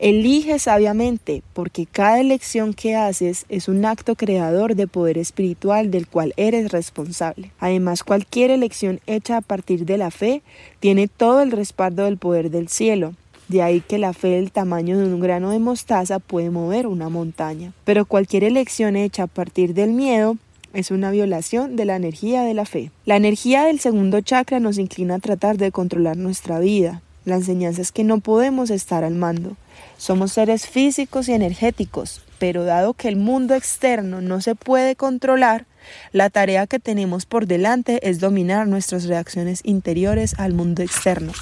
Elige 0.00 0.58
sabiamente, 0.58 1.44
porque 1.52 1.86
cada 1.86 2.18
elección 2.18 2.74
que 2.74 2.96
haces 2.96 3.46
es 3.48 3.68
un 3.68 3.84
acto 3.84 4.16
creador 4.16 4.74
de 4.74 4.88
poder 4.88 5.16
espiritual 5.16 5.92
del 5.92 6.08
cual 6.08 6.34
eres 6.36 6.72
responsable. 6.72 7.52
Además, 7.60 8.02
cualquier 8.02 8.50
elección 8.50 8.98
hecha 9.06 9.36
a 9.36 9.42
partir 9.42 9.86
de 9.86 9.96
la 9.96 10.10
fe 10.10 10.42
tiene 10.80 11.06
todo 11.06 11.40
el 11.40 11.52
respaldo 11.52 12.06
del 12.06 12.18
poder 12.18 12.50
del 12.50 12.66
cielo. 12.66 13.14
De 13.48 13.62
ahí 13.62 13.80
que 13.80 13.98
la 13.98 14.12
fe 14.12 14.28
del 14.28 14.52
tamaño 14.52 14.98
de 14.98 15.04
un 15.04 15.20
grano 15.20 15.50
de 15.50 15.58
mostaza 15.58 16.18
puede 16.18 16.50
mover 16.50 16.86
una 16.86 17.08
montaña. 17.08 17.72
Pero 17.84 18.06
cualquier 18.06 18.44
elección 18.44 18.96
hecha 18.96 19.24
a 19.24 19.26
partir 19.26 19.74
del 19.74 19.92
miedo 19.92 20.36
es 20.72 20.90
una 20.90 21.10
violación 21.10 21.76
de 21.76 21.84
la 21.84 21.96
energía 21.96 22.42
de 22.42 22.54
la 22.54 22.64
fe. 22.64 22.90
La 23.04 23.16
energía 23.16 23.64
del 23.64 23.78
segundo 23.78 24.20
chakra 24.20 24.58
nos 24.58 24.78
inclina 24.78 25.16
a 25.16 25.20
tratar 25.20 25.58
de 25.58 25.70
controlar 25.70 26.16
nuestra 26.16 26.58
vida. 26.60 27.02
La 27.24 27.36
enseñanza 27.36 27.82
es 27.82 27.92
que 27.92 28.04
no 28.04 28.20
podemos 28.20 28.70
estar 28.70 29.04
al 29.04 29.14
mando. 29.14 29.56
Somos 29.96 30.32
seres 30.32 30.66
físicos 30.66 31.28
y 31.28 31.32
energéticos, 31.32 32.22
pero 32.38 32.64
dado 32.64 32.94
que 32.94 33.08
el 33.08 33.16
mundo 33.16 33.54
externo 33.54 34.20
no 34.20 34.40
se 34.40 34.54
puede 34.54 34.96
controlar, 34.96 35.66
la 36.12 36.30
tarea 36.30 36.66
que 36.66 36.78
tenemos 36.78 37.26
por 37.26 37.46
delante 37.46 38.08
es 38.08 38.20
dominar 38.20 38.66
nuestras 38.66 39.04
reacciones 39.04 39.60
interiores 39.64 40.34
al 40.38 40.52
mundo 40.52 40.82
externo, 40.82 41.32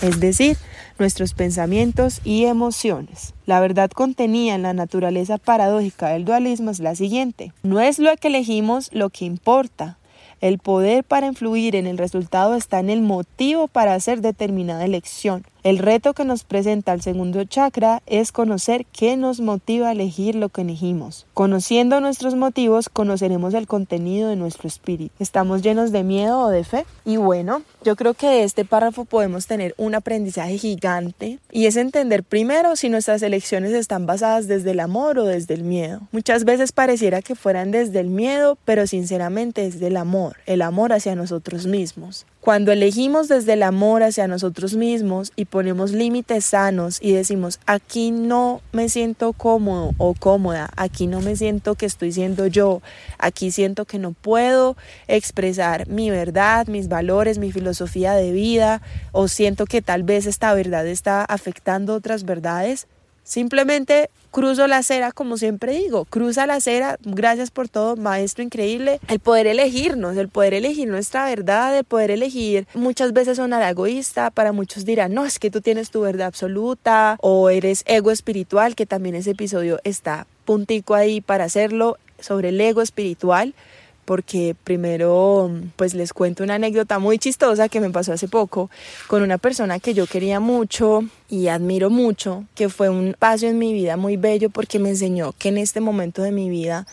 es 0.00 0.20
decir, 0.20 0.56
nuestros 1.02 1.34
pensamientos 1.34 2.20
y 2.22 2.44
emociones. 2.44 3.34
La 3.44 3.58
verdad 3.58 3.90
contenida 3.90 4.54
en 4.54 4.62
la 4.62 4.72
naturaleza 4.72 5.36
paradójica 5.36 6.10
del 6.10 6.24
dualismo 6.24 6.70
es 6.70 6.78
la 6.78 6.94
siguiente. 6.94 7.52
No 7.64 7.80
es 7.80 7.98
lo 7.98 8.16
que 8.16 8.28
elegimos 8.28 8.88
lo 8.92 9.10
que 9.10 9.24
importa, 9.24 9.98
el 10.40 10.58
poder 10.58 11.02
para 11.02 11.26
influir 11.26 11.74
en 11.76 11.88
el 11.88 11.98
resultado 11.98 12.54
está 12.54 12.78
en 12.78 12.90
el 12.90 13.00
motivo 13.00 13.66
para 13.66 13.94
hacer 13.94 14.20
determinada 14.20 14.84
elección. 14.84 15.44
El 15.64 15.78
reto 15.78 16.12
que 16.12 16.24
nos 16.24 16.42
presenta 16.42 16.92
el 16.92 17.02
segundo 17.02 17.44
chakra 17.44 18.02
es 18.06 18.32
conocer 18.32 18.84
qué 18.86 19.16
nos 19.16 19.38
motiva 19.38 19.88
a 19.88 19.92
elegir 19.92 20.34
lo 20.34 20.48
que 20.48 20.62
elegimos. 20.62 21.24
Conociendo 21.34 22.00
nuestros 22.00 22.34
motivos, 22.34 22.88
conoceremos 22.88 23.54
el 23.54 23.68
contenido 23.68 24.28
de 24.28 24.34
nuestro 24.34 24.66
espíritu. 24.66 25.14
¿Estamos 25.20 25.62
llenos 25.62 25.92
de 25.92 26.02
miedo 26.02 26.40
o 26.40 26.48
de 26.48 26.64
fe? 26.64 26.84
Y 27.04 27.16
bueno, 27.16 27.62
yo 27.84 27.94
creo 27.94 28.14
que 28.14 28.26
de 28.26 28.42
este 28.42 28.64
párrafo 28.64 29.04
podemos 29.04 29.46
tener 29.46 29.72
un 29.78 29.94
aprendizaje 29.94 30.58
gigante 30.58 31.38
y 31.52 31.66
es 31.66 31.76
entender 31.76 32.24
primero 32.24 32.74
si 32.74 32.88
nuestras 32.88 33.22
elecciones 33.22 33.72
están 33.72 34.04
basadas 34.04 34.48
desde 34.48 34.72
el 34.72 34.80
amor 34.80 35.20
o 35.20 35.26
desde 35.26 35.54
el 35.54 35.62
miedo. 35.62 36.00
Muchas 36.10 36.42
veces 36.44 36.72
pareciera 36.72 37.22
que 37.22 37.36
fueran 37.36 37.70
desde 37.70 38.00
el 38.00 38.08
miedo, 38.08 38.58
pero 38.64 38.88
sinceramente 38.88 39.64
es 39.64 39.78
del 39.78 39.96
amor, 39.96 40.38
el 40.46 40.60
amor 40.60 40.92
hacia 40.92 41.14
nosotros 41.14 41.66
mismos. 41.66 42.26
Cuando 42.42 42.72
elegimos 42.72 43.28
desde 43.28 43.52
el 43.52 43.62
amor 43.62 44.02
hacia 44.02 44.26
nosotros 44.26 44.74
mismos 44.74 45.30
y 45.36 45.44
ponemos 45.52 45.92
límites 45.92 46.46
sanos 46.46 46.96
y 46.98 47.12
decimos, 47.12 47.60
aquí 47.66 48.10
no 48.10 48.62
me 48.72 48.88
siento 48.88 49.34
cómodo 49.34 49.92
o 49.98 50.14
cómoda, 50.14 50.70
aquí 50.76 51.06
no 51.06 51.20
me 51.20 51.36
siento 51.36 51.74
que 51.74 51.84
estoy 51.84 52.10
siendo 52.10 52.46
yo, 52.46 52.80
aquí 53.18 53.50
siento 53.50 53.84
que 53.84 53.98
no 53.98 54.12
puedo 54.12 54.78
expresar 55.08 55.86
mi 55.88 56.08
verdad, 56.08 56.68
mis 56.68 56.88
valores, 56.88 57.36
mi 57.36 57.52
filosofía 57.52 58.14
de 58.14 58.32
vida, 58.32 58.80
o 59.12 59.28
siento 59.28 59.66
que 59.66 59.82
tal 59.82 60.04
vez 60.04 60.24
esta 60.24 60.54
verdad 60.54 60.86
está 60.86 61.22
afectando 61.22 61.92
otras 61.92 62.24
verdades, 62.24 62.86
Simplemente 63.24 64.10
cruzo 64.30 64.66
la 64.66 64.78
acera, 64.78 65.12
como 65.12 65.36
siempre 65.36 65.72
digo, 65.72 66.06
cruza 66.06 66.46
la 66.46 66.54
acera, 66.54 66.98
gracias 67.04 67.50
por 67.50 67.68
todo, 67.68 67.96
maestro 67.96 68.42
increíble. 68.42 68.98
El 69.08 69.20
poder 69.20 69.46
elegirnos, 69.46 70.16
el 70.16 70.28
poder 70.28 70.54
elegir 70.54 70.88
nuestra 70.88 71.26
verdad, 71.26 71.76
el 71.76 71.84
poder 71.84 72.10
elegir, 72.10 72.66
muchas 72.74 73.12
veces 73.12 73.36
sonará 73.36 73.70
egoísta, 73.70 74.30
para 74.30 74.52
muchos 74.52 74.84
dirán, 74.84 75.14
no, 75.14 75.24
es 75.24 75.38
que 75.38 75.50
tú 75.50 75.60
tienes 75.60 75.90
tu 75.90 76.00
verdad 76.00 76.28
absoluta 76.28 77.16
o 77.20 77.50
eres 77.50 77.84
ego 77.86 78.10
espiritual, 78.10 78.74
que 78.74 78.86
también 78.86 79.14
ese 79.14 79.32
episodio 79.32 79.80
está 79.84 80.26
puntico 80.44 80.94
ahí 80.94 81.20
para 81.20 81.44
hacerlo 81.44 81.98
sobre 82.18 82.48
el 82.48 82.60
ego 82.60 82.82
espiritual 82.82 83.54
porque 84.04 84.56
primero 84.64 85.50
pues 85.76 85.94
les 85.94 86.12
cuento 86.12 86.42
una 86.42 86.56
anécdota 86.56 86.98
muy 86.98 87.18
chistosa 87.18 87.68
que 87.68 87.80
me 87.80 87.90
pasó 87.90 88.12
hace 88.12 88.28
poco 88.28 88.70
con 89.06 89.22
una 89.22 89.38
persona 89.38 89.78
que 89.78 89.94
yo 89.94 90.06
quería 90.06 90.40
mucho 90.40 91.04
y 91.28 91.48
admiro 91.48 91.90
mucho, 91.90 92.44
que 92.54 92.68
fue 92.68 92.88
un 92.88 93.14
paso 93.18 93.46
en 93.46 93.58
mi 93.58 93.72
vida 93.72 93.96
muy 93.96 94.16
bello 94.16 94.50
porque 94.50 94.78
me 94.78 94.90
enseñó 94.90 95.32
que 95.38 95.48
en 95.48 95.58
este 95.58 95.80
momento 95.80 96.22
de 96.22 96.32
mi 96.32 96.50
vida 96.50 96.86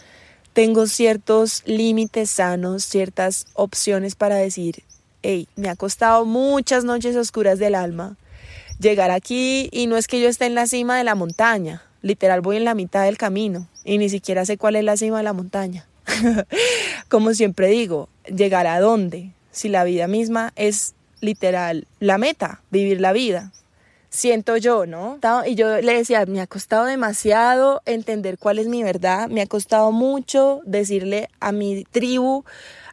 tengo 0.53 0.87
ciertos 0.87 1.63
límites 1.65 2.29
sanos, 2.31 2.83
ciertas 2.83 3.47
opciones 3.53 4.15
para 4.15 4.35
decir, 4.35 4.83
hey, 5.21 5.47
me 5.55 5.69
ha 5.69 5.75
costado 5.75 6.25
muchas 6.25 6.83
noches 6.83 7.15
oscuras 7.15 7.59
del 7.59 7.75
alma 7.75 8.17
llegar 8.79 9.11
aquí 9.11 9.69
y 9.71 9.87
no 9.87 9.97
es 9.97 10.07
que 10.07 10.21
yo 10.21 10.29
esté 10.29 10.45
en 10.45 10.55
la 10.55 10.67
cima 10.67 10.97
de 10.97 11.03
la 11.03 11.15
montaña, 11.15 11.81
literal 12.01 12.41
voy 12.41 12.57
en 12.57 12.65
la 12.65 12.75
mitad 12.75 13.03
del 13.03 13.17
camino 13.17 13.67
y 13.83 13.97
ni 13.97 14.09
siquiera 14.09 14.45
sé 14.45 14.57
cuál 14.57 14.75
es 14.75 14.83
la 14.83 14.95
cima 14.95 15.17
de 15.17 15.23
la 15.23 15.33
montaña 15.33 15.85
Como 17.09 17.33
siempre 17.33 17.67
digo, 17.67 18.09
llegar 18.25 18.67
a 18.67 18.79
dónde, 18.79 19.31
si 19.51 19.69
la 19.69 19.83
vida 19.83 20.07
misma 20.07 20.53
es 20.55 20.93
literal 21.21 21.87
la 21.99 22.17
meta, 22.17 22.61
vivir 22.71 23.01
la 23.01 23.13
vida. 23.13 23.51
Siento 24.09 24.57
yo, 24.57 24.87
¿no? 24.87 25.19
Y 25.45 25.53
yo 25.53 25.81
le 25.81 25.93
decía, 25.93 26.25
me 26.25 26.41
ha 26.41 26.47
costado 26.47 26.85
demasiado 26.85 27.81
entender 27.85 28.39
cuál 28.39 28.57
es 28.57 28.67
mi 28.67 28.81
verdad, 28.81 29.27
me 29.29 29.41
ha 29.41 29.45
costado 29.45 29.91
mucho 29.91 30.61
decirle 30.65 31.29
a 31.39 31.51
mi 31.51 31.83
tribu, 31.83 32.43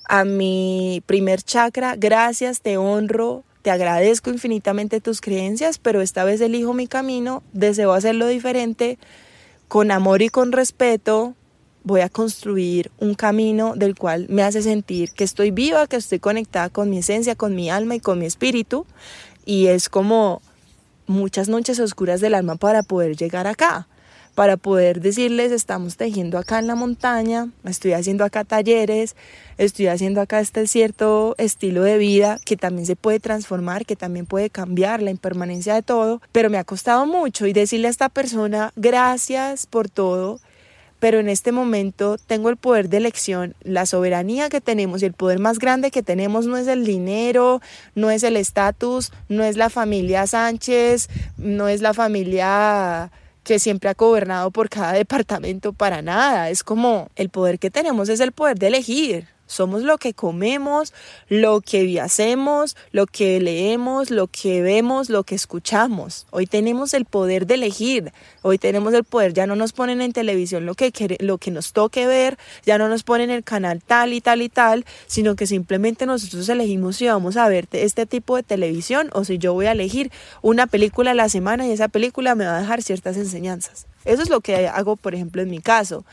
a 0.08 0.25
mi 0.25 1.02
primer 1.06 1.42
chakra, 1.42 1.96
gracias, 1.96 2.61
te 2.61 2.76
honro, 2.76 3.44
te 3.62 3.70
agradezco 3.70 4.30
infinitamente 4.30 5.00
tus 5.00 5.20
creencias, 5.20 5.78
pero 5.78 6.02
esta 6.02 6.23
vez 6.25 6.40
elijo 6.40 6.75
mi 6.75 6.87
camino, 6.87 7.42
deseo 7.52 7.94
hacerlo 7.94 8.26
diferente, 8.26 8.99
con 9.68 9.90
amor 9.90 10.23
y 10.23 10.28
con 10.28 10.52
respeto, 10.52 11.35
voy 11.87 12.00
a 12.00 12.09
construir 12.09 12.90
un 12.99 13.14
camino 13.14 13.75
del 13.76 13.95
cual 13.95 14.26
me 14.28 14.43
hace 14.43 14.61
sentir 14.61 15.12
que 15.12 15.23
estoy 15.23 15.52
viva, 15.52 15.87
que 15.87 15.95
estoy 15.95 16.19
conectada 16.19 16.69
con 16.69 16.90
mi 16.90 16.99
esencia, 16.99 17.37
con 17.37 17.55
mi 17.55 17.71
alma 17.71 17.95
y 17.95 18.00
con 18.00 18.19
mi 18.19 18.26
espíritu. 18.26 18.87
Y 19.45 19.69
es 19.69 19.88
como 19.88 20.43
muchas 21.07 21.49
noches 21.49 21.78
oscuras 21.78 22.21
del 22.21 22.35
alma 22.35 22.57
para 22.57 22.83
poder 22.83 23.16
llegar 23.16 23.47
acá, 23.47 23.87
para 24.35 24.57
poder 24.57 25.00
decirles, 25.00 25.52
estamos 25.52 25.97
tejiendo 25.97 26.38
acá 26.38 26.59
en 26.59 26.66
la 26.66 26.75
montaña, 26.75 27.50
estoy 27.62 27.93
haciendo 27.93 28.25
acá 28.25 28.43
talleres, 28.43 29.14
estoy 29.57 29.87
haciendo 29.87 30.21
acá 30.21 30.40
este 30.40 30.66
cierto 30.66 31.37
estilo 31.38 31.85
de 31.85 31.99
vida 31.99 32.40
que 32.45 32.57
también 32.57 32.87
se 32.87 32.97
puede 32.97 33.21
transformar, 33.21 33.87
que 33.87 33.95
también 33.95 34.26
puede 34.26 34.50
cambiar 34.50 35.02
la 35.02 35.12
impermanencia 35.12 35.75
de 35.75 35.83
todo, 35.83 36.21
pero 36.33 36.50
me 36.50 36.59
ha 36.59 36.64
costado 36.64 37.07
mucho 37.07 37.47
y 37.47 37.52
decirle 37.52 37.87
a 37.87 37.93
esta 37.93 38.09
persona, 38.09 38.73
gracias 38.75 39.66
por 39.66 39.88
todo 39.88 40.40
pero 40.99 41.19
en 41.21 41.29
este 41.29 41.53
momento 41.53 42.17
tengo 42.26 42.49
el 42.49 42.57
poder 42.57 42.88
de 42.88 42.97
elección, 42.97 43.55
la 43.62 43.87
soberanía 43.87 44.49
que 44.49 44.61
tenemos 44.61 45.03
y 45.03 45.07
el 45.07 45.12
poder 45.12 45.38
más 45.38 45.59
grande 45.59 45.91
que 45.91 46.03
tenemos 46.03 46.47
no 46.47 46.57
es 46.57 46.67
el 46.67 46.85
dinero, 46.85 47.61
no 47.95 48.11
es 48.11 48.23
el 48.23 48.37
estatus, 48.37 49.12
no 49.29 49.45
es 49.45 49.57
la 49.57 49.71
familia 49.71 50.26
Sánchez, 50.26 51.09
no 51.37 51.69
es 51.69 51.83
la 51.83 51.95
familia 51.95 53.11
que 53.45 53.59
siempre 53.59 53.88
ha 53.91 53.95
gobernado 53.95 54.50
por 54.50 54.69
cada 54.69 54.93
departamento 55.05 55.73
para 55.73 56.03
nada, 56.03 56.50
es 56.50 56.62
como 56.62 57.09
el 57.17 57.31
poder 57.31 57.59
que 57.59 57.71
tenemos 57.71 58.09
es 58.09 58.21
el 58.21 58.33
poder 58.33 58.59
de 58.59 58.67
elegir. 58.69 59.36
Somos 59.47 59.83
lo 59.83 59.99
que 59.99 60.15
comemos, 60.15 60.93
lo 61.29 61.61
que 61.61 62.00
hacemos, 62.00 62.76
lo 62.93 63.07
que 63.07 63.41
leemos, 63.41 64.11
lo 64.11 64.26
que 64.26 64.62
vemos, 64.62 65.09
lo 65.09 65.25
que 65.25 65.35
escuchamos. 65.35 66.26
Hoy 66.31 66.47
tenemos 66.47 66.95
el 66.95 67.05
poder 67.05 67.47
de 67.47 67.55
elegir, 67.55 68.12
hoy 68.43 68.59
tenemos 68.59 68.93
el 68.95 69.05
poder, 69.05 69.33
ya 69.33 69.47
no 69.47 69.57
nos 69.57 69.73
ponen 69.73 70.00
en 70.00 70.12
televisión 70.12 70.67
lo 70.67 70.75
que, 70.75 70.93
lo 71.21 71.38
que 71.38 71.50
nos 71.50 71.73
toque 71.73 72.07
ver, 72.07 72.38
ya 72.65 72.79
no 72.79 72.88
nos 72.88 73.03
ponen 73.03 73.31
el 73.31 73.45
canal 73.45 73.83
tal 73.83 74.12
y 74.12 74.21
tal 74.21 74.43
y 74.43 74.49
tal, 74.49 74.85
sino 75.07 75.37
que 75.37 75.47
simplemente 75.47 76.07
nosotros 76.07 76.49
elegimos 76.49 76.97
si 76.97 77.07
vamos 77.07 77.37
a 77.37 77.49
ver 77.49 77.69
este 77.73 78.07
tipo 78.07 78.37
de 78.37 78.43
televisión 78.43 79.11
o 79.12 79.25
si 79.25 79.38
yo 79.38 79.53
voy 79.53 79.67
a 79.67 79.73
elegir 79.73 80.11
una 80.43 80.67
película 80.67 81.12
a 81.12 81.15
la 81.15 81.29
semana 81.29 81.67
y 81.67 81.73
esa 81.73 81.88
película 81.88 82.35
me 82.35 82.47
va 82.47 82.57
a 82.57 82.61
dejar 82.61 82.83
ciertas 82.83 83.17
enseñanzas. 83.17 83.87
Eso 84.07 84.23
es 84.23 84.31
lo 84.31 84.41
que 84.41 84.69
hago, 84.69 84.97
por 84.97 85.15
ejemplo, 85.15 85.43
en 85.43 85.51
mi 85.51 85.61
caso. 85.61 86.05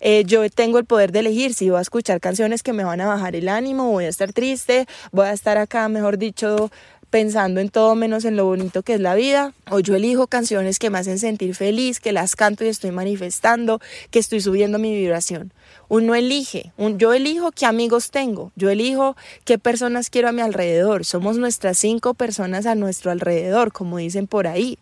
Eh, 0.00 0.22
yo 0.24 0.48
tengo 0.50 0.78
el 0.78 0.84
poder 0.84 1.10
de 1.10 1.20
elegir 1.20 1.54
si 1.54 1.70
voy 1.70 1.78
a 1.78 1.82
escuchar 1.82 2.20
canciones 2.20 2.62
que 2.62 2.72
me 2.72 2.84
van 2.84 3.00
a 3.00 3.06
bajar 3.06 3.34
el 3.34 3.48
ánimo, 3.48 3.90
voy 3.90 4.04
a 4.04 4.08
estar 4.08 4.32
triste, 4.32 4.86
voy 5.10 5.26
a 5.26 5.32
estar 5.32 5.58
acá, 5.58 5.88
mejor 5.88 6.18
dicho, 6.18 6.70
pensando 7.10 7.60
en 7.60 7.70
todo 7.70 7.94
menos 7.94 8.24
en 8.24 8.36
lo 8.36 8.44
bonito 8.44 8.82
que 8.82 8.94
es 8.94 9.00
la 9.00 9.14
vida, 9.14 9.54
o 9.70 9.80
yo 9.80 9.96
elijo 9.96 10.26
canciones 10.26 10.78
que 10.78 10.90
me 10.90 10.98
hacen 10.98 11.18
sentir 11.18 11.54
feliz, 11.54 12.00
que 12.00 12.12
las 12.12 12.36
canto 12.36 12.64
y 12.64 12.68
estoy 12.68 12.90
manifestando, 12.90 13.80
que 14.10 14.18
estoy 14.18 14.40
subiendo 14.40 14.78
mi 14.78 14.94
vibración. 14.94 15.52
Uno 15.88 16.14
elige, 16.14 16.72
yo 16.96 17.14
elijo 17.14 17.50
qué 17.50 17.64
amigos 17.64 18.10
tengo, 18.10 18.52
yo 18.56 18.68
elijo 18.68 19.16
qué 19.44 19.58
personas 19.58 20.10
quiero 20.10 20.28
a 20.28 20.32
mi 20.32 20.42
alrededor, 20.42 21.06
somos 21.06 21.38
nuestras 21.38 21.78
cinco 21.78 22.12
personas 22.12 22.66
a 22.66 22.74
nuestro 22.74 23.10
alrededor, 23.10 23.72
como 23.72 23.96
dicen 23.96 24.26
por 24.26 24.46
ahí. 24.46 24.78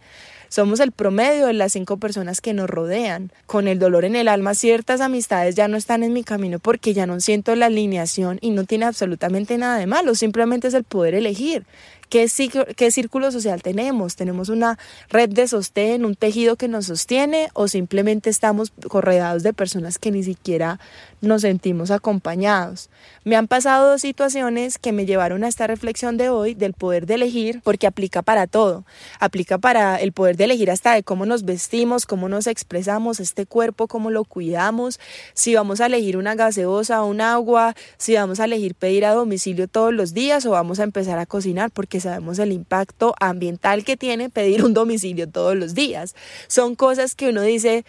Somos 0.57 0.81
el 0.81 0.91
promedio 0.91 1.49
de 1.49 1.53
las 1.53 1.73
cinco 1.73 1.99
personas 1.99 2.41
que 2.41 2.55
nos 2.55 2.71
rodean. 2.71 3.31
Con 3.45 3.69
el 3.69 3.79
dolor 3.79 4.07
en 4.07 4.17
el 4.17 4.27
alma, 4.27 4.55
ciertas 4.55 5.03
amistades 5.03 5.55
ya 5.55 5.69
no 5.69 5.77
están 5.77 6.03
en 6.03 6.15
mi 6.15 6.25
camino 6.25 6.59
porque 6.61 6.95
ya 6.95 7.05
no 7.05 7.21
siento 7.21 7.55
la 7.57 7.67
alineación 7.67 8.39
y 8.41 8.49
no 8.49 8.65
tiene 8.65 8.87
absolutamente 8.87 9.59
nada 9.59 9.77
de 9.77 9.87
malo, 9.87 10.15
simplemente 10.15 10.69
es 10.69 10.73
el 10.73 10.85
poder 10.85 11.15
elegir. 11.15 11.67
¿Qué, 12.09 12.29
¿Qué 12.77 12.91
círculo 12.91 13.33
social 13.33 13.63
tenemos? 13.63 14.17
¿Tenemos 14.17 14.49
una 14.49 14.79
red 15.09 15.29
de 15.29 15.49
sostén, 15.49 16.05
un 16.05 16.15
tejido 16.15 16.57
que 16.57 16.69
nos 16.69 16.87
sostiene 16.87 17.49
o 17.55 17.69
simplemente 17.69 18.31
estamos 18.31 18.73
corredados 18.89 19.43
de 19.43 19.53
personas 19.53 19.99
que 19.99 20.11
ni 20.11 20.23
siquiera 20.23 20.79
nos 21.21 21.43
sentimos 21.43 21.91
acompañados? 21.91 22.91
Me 23.25 23.37
han 23.37 23.49
pasado 23.49 23.91
dos 23.91 24.01
situaciones 24.01 24.79
que 24.79 24.93
me 24.93 25.07
llevaron 25.07 25.45
a 25.45 25.49
esta 25.49 25.67
reflexión 25.67 26.17
de 26.17 26.29
hoy 26.29 26.55
del 26.55 26.75
poder 26.75 27.07
de 27.07 27.15
elegir 27.15 27.61
porque 27.65 27.87
aplica 27.87 28.23
para 28.23 28.47
todo. 28.47 28.85
Aplica 29.19 29.59
para 29.59 29.97
el 29.97 30.13
poder 30.13 30.37
de 30.37 30.45
elegir 30.45 30.71
hasta 30.71 30.95
de 30.95 31.03
cómo 31.03 31.27
nos 31.27 31.45
vestimos, 31.45 32.07
cómo 32.07 32.29
nos 32.29 32.47
expresamos, 32.47 33.21
este 33.21 33.47
cuerpo, 33.47 33.89
cómo 33.89 34.11
lo 34.11 34.25
cuidamos, 34.25 35.01
si 35.35 35.55
vamos 35.55 35.81
a 35.81 35.87
elegir 35.87 36.17
una 36.17 36.35
gaseosa 36.35 36.97
un 37.07 37.21
agua, 37.21 37.75
si 37.97 38.15
vamos 38.15 38.41
a 38.41 38.45
elegir 38.45 38.75
pedir 38.75 39.05
a 39.05 39.15
domicilio 39.15 39.69
todos 39.69 39.93
los 39.93 40.15
días 40.15 40.45
o 40.47 40.51
vamos 40.51 40.81
a 40.81 40.85
empezar 40.85 41.19
a 41.19 41.27
cocinar 41.27 41.71
porque 41.71 41.96
sabemos 42.01 42.39
el 42.39 42.53
impacto 42.53 43.15
ambiental 43.21 43.85
que 43.85 43.97
tiene 43.97 44.31
pedir 44.31 44.65
un 44.65 44.75
domicilio 44.75 45.29
todos 45.29 45.57
los 45.57 45.75
días. 45.75 46.15
Son 46.49 46.75
cosas 46.75 47.15
que 47.15 47.29
uno 47.29 47.43
dice, 47.43 47.85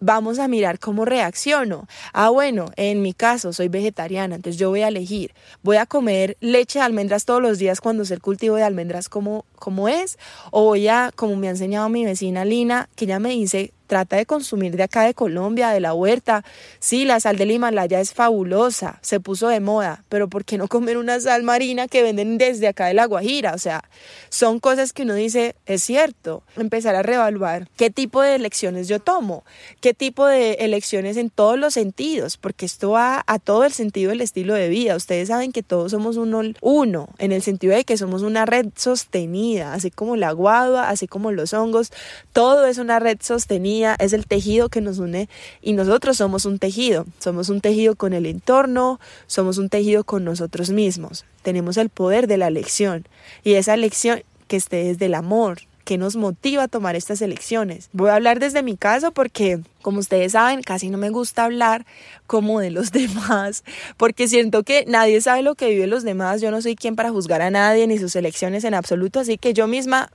vamos 0.00 0.38
a 0.38 0.48
mirar 0.48 0.78
cómo 0.78 1.04
reacciono. 1.04 1.86
Ah, 2.12 2.30
bueno, 2.30 2.66
en 2.76 3.02
mi 3.02 3.12
caso 3.12 3.52
soy 3.52 3.68
vegetariana, 3.68 4.36
entonces 4.36 4.58
yo 4.58 4.70
voy 4.70 4.82
a 4.82 4.88
elegir, 4.88 5.34
voy 5.62 5.76
a 5.76 5.86
comer 5.86 6.36
leche 6.40 6.78
de 6.78 6.84
almendras 6.84 7.24
todos 7.24 7.42
los 7.42 7.58
días 7.58 7.80
cuando 7.80 8.04
sé 8.04 8.14
el 8.14 8.20
cultivo 8.20 8.56
de 8.56 8.62
almendras 8.62 9.08
como, 9.08 9.44
como 9.56 9.88
es, 9.88 10.18
o 10.50 10.64
voy 10.64 10.88
a, 10.88 11.12
como 11.14 11.36
me 11.36 11.48
ha 11.48 11.50
enseñado 11.50 11.88
mi 11.88 12.04
vecina 12.04 12.44
Lina, 12.44 12.88
que 12.94 13.04
ella 13.04 13.18
me 13.18 13.30
dice, 13.30 13.72
trata 13.88 14.16
de 14.16 14.26
consumir 14.26 14.76
de 14.76 14.84
acá 14.84 15.02
de 15.02 15.14
Colombia, 15.14 15.70
de 15.70 15.80
la 15.80 15.94
huerta. 15.94 16.44
Sí, 16.78 17.04
la 17.04 17.18
sal 17.18 17.36
del 17.36 17.50
Himalaya 17.50 17.98
es 18.00 18.12
fabulosa, 18.12 19.00
se 19.02 19.18
puso 19.18 19.48
de 19.48 19.58
moda, 19.58 20.04
pero 20.08 20.28
¿por 20.28 20.44
qué 20.44 20.58
no 20.58 20.68
comer 20.68 20.98
una 20.98 21.18
sal 21.18 21.42
marina 21.42 21.88
que 21.88 22.02
venden 22.02 22.38
desde 22.38 22.68
acá 22.68 22.86
de 22.86 22.94
la 22.94 23.06
Guajira? 23.06 23.54
O 23.54 23.58
sea, 23.58 23.82
son 24.28 24.60
cosas 24.60 24.92
que 24.92 25.02
uno 25.02 25.14
dice, 25.14 25.56
es 25.66 25.82
cierto, 25.82 26.44
empezar 26.56 26.94
a 26.94 27.02
reevaluar 27.02 27.68
qué 27.76 27.90
tipo 27.90 28.22
de 28.22 28.36
elecciones 28.36 28.86
yo 28.86 29.00
tomo, 29.00 29.44
qué 29.80 29.94
tipo 29.94 30.26
de 30.26 30.52
elecciones 30.60 31.16
en 31.16 31.30
todos 31.30 31.58
los 31.58 31.74
sentidos, 31.74 32.36
porque 32.36 32.66
esto 32.66 32.90
va 32.90 33.24
a 33.26 33.38
todo 33.38 33.64
el 33.64 33.72
sentido 33.72 34.10
del 34.10 34.20
estilo 34.20 34.54
de 34.54 34.68
vida. 34.68 34.94
Ustedes 34.96 35.28
saben 35.28 35.50
que 35.50 35.62
todos 35.62 35.92
somos 35.92 36.18
uno, 36.18 36.42
uno 36.60 37.08
en 37.18 37.32
el 37.32 37.42
sentido 37.42 37.74
de 37.74 37.84
que 37.84 37.96
somos 37.96 38.22
una 38.22 38.44
red 38.44 38.66
sostenida, 38.76 39.72
así 39.72 39.90
como 39.90 40.16
la 40.16 40.32
guadua, 40.32 40.90
así 40.90 41.08
como 41.08 41.32
los 41.32 41.54
hongos, 41.54 41.90
todo 42.34 42.66
es 42.66 42.76
una 42.76 42.98
red 42.98 43.18
sostenida 43.22 43.77
es 43.84 44.12
el 44.12 44.26
tejido 44.26 44.68
que 44.68 44.80
nos 44.80 44.98
une 44.98 45.28
y 45.62 45.72
nosotros 45.72 46.16
somos 46.16 46.44
un 46.44 46.58
tejido, 46.58 47.06
somos 47.18 47.48
un 47.48 47.60
tejido 47.60 47.94
con 47.94 48.12
el 48.12 48.26
entorno, 48.26 49.00
somos 49.26 49.58
un 49.58 49.68
tejido 49.68 50.04
con 50.04 50.24
nosotros 50.24 50.70
mismos. 50.70 51.24
Tenemos 51.42 51.76
el 51.76 51.88
poder 51.88 52.26
de 52.26 52.38
la 52.38 52.48
elección 52.48 53.06
y 53.44 53.54
esa 53.54 53.74
elección 53.74 54.22
que 54.48 54.56
esté 54.56 54.84
desde 54.84 55.06
el 55.06 55.14
amor, 55.14 55.58
que 55.84 55.96
nos 55.96 56.16
motiva 56.16 56.64
a 56.64 56.68
tomar 56.68 56.96
estas 56.96 57.22
elecciones. 57.22 57.88
Voy 57.92 58.10
a 58.10 58.16
hablar 58.16 58.40
desde 58.40 58.62
mi 58.62 58.76
caso 58.76 59.10
porque, 59.12 59.60
como 59.80 60.00
ustedes 60.00 60.32
saben, 60.32 60.62
casi 60.62 60.90
no 60.90 60.98
me 60.98 61.08
gusta 61.08 61.44
hablar 61.44 61.86
como 62.26 62.60
de 62.60 62.70
los 62.70 62.92
demás, 62.92 63.64
porque 63.96 64.28
siento 64.28 64.64
que 64.64 64.84
nadie 64.86 65.20
sabe 65.22 65.42
lo 65.42 65.54
que 65.54 65.70
viven 65.70 65.88
los 65.88 66.02
demás. 66.02 66.42
Yo 66.42 66.50
no 66.50 66.60
soy 66.60 66.76
quien 66.76 66.94
para 66.94 67.10
juzgar 67.10 67.40
a 67.40 67.50
nadie 67.50 67.86
ni 67.86 67.98
sus 67.98 68.16
elecciones 68.16 68.64
en 68.64 68.74
absoluto, 68.74 69.20
así 69.20 69.38
que 69.38 69.54
yo 69.54 69.66
misma 69.66 70.10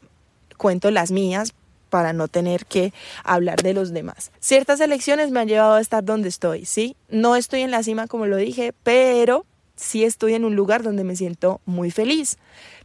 cuento 0.58 0.92
las 0.92 1.12
mías 1.12 1.54
para 1.94 2.12
no 2.12 2.28
tener 2.28 2.66
que 2.66 2.92
hablar 3.24 3.62
de 3.62 3.76
los 3.76 3.94
demás. 3.94 4.32
Ciertas 4.40 4.80
elecciones 4.80 5.30
me 5.30 5.42
han 5.42 5.48
llevado 5.48 5.76
a 5.76 5.80
estar 5.80 6.04
donde 6.04 6.28
estoy, 6.28 6.66
¿sí? 6.66 6.96
No 7.08 7.36
estoy 7.36 7.62
en 7.62 7.70
la 7.70 7.84
cima 7.84 8.08
como 8.08 8.26
lo 8.26 8.36
dije, 8.38 8.74
pero 8.82 9.46
sí 9.76 10.04
estoy 10.04 10.34
en 10.34 10.44
un 10.44 10.56
lugar 10.56 10.82
donde 10.82 11.04
me 11.04 11.16
siento 11.16 11.62
muy 11.68 11.92
feliz. 11.92 12.40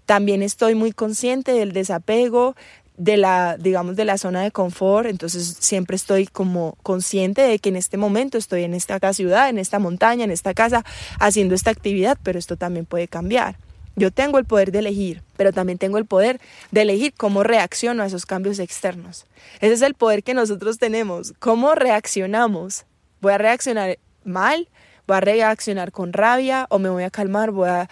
También 0.05 0.43
estoy 0.43 0.75
muy 0.75 0.93
consciente 0.93 1.53
del 1.53 1.73
desapego, 1.73 2.55
de 2.99 3.17
la, 3.17 3.57
digamos, 3.57 3.97
de 3.97 4.05
la 4.05 4.19
zona 4.19 4.43
de 4.43 4.51
confort, 4.51 5.09
entonces 5.09 5.57
siempre 5.59 5.97
estoy 5.97 6.27
como 6.27 6.77
consciente 6.83 7.41
de 7.41 7.59
que 7.61 7.71
en 7.71 7.77
este 7.77 7.97
momento 7.97 8.37
estoy 8.37 8.65
en 8.65 8.75
esta 8.75 9.01
ciudad, 9.15 9.49
en 9.49 9.57
esta 9.57 9.79
montaña, 9.79 10.25
en 10.25 10.33
esta 10.33 10.53
casa, 10.53 10.85
haciendo 11.19 11.55
esta 11.55 11.71
actividad, 11.71 12.19
pero 12.23 12.39
esto 12.39 12.59
también 12.59 12.85
puede 12.85 13.09
cambiar. 13.09 13.57
Yo 13.99 14.13
tengo 14.13 14.39
el 14.39 14.45
poder 14.45 14.71
de 14.71 14.79
elegir, 14.79 15.23
pero 15.37 15.53
también 15.53 15.79
tengo 15.79 15.99
el 15.99 16.07
poder 16.07 16.41
de 16.71 16.83
elegir 16.83 17.13
cómo 17.17 17.43
reacciono 17.43 18.03
a 18.03 18.07
esos 18.07 18.27
cambios 18.27 18.59
externos. 18.61 19.27
Ese 19.61 19.75
es 19.75 19.83
el 19.83 19.95
poder 19.95 20.23
que 20.23 20.35
nosotros 20.35 20.79
tenemos. 20.79 21.35
¿Cómo 21.39 21.75
reaccionamos? 21.75 22.85
¿Voy 23.21 23.33
a 23.33 23.39
reaccionar 23.39 23.99
mal? 24.25 24.69
¿Voy 25.07 25.17
a 25.17 25.21
reaccionar 25.21 25.91
con 25.91 26.13
rabia? 26.13 26.67
¿O 26.71 26.79
me 26.79 26.89
voy 26.89 27.03
a 27.03 27.11
calmar? 27.11 27.51
¿Voy 27.51 27.69
a 27.69 27.89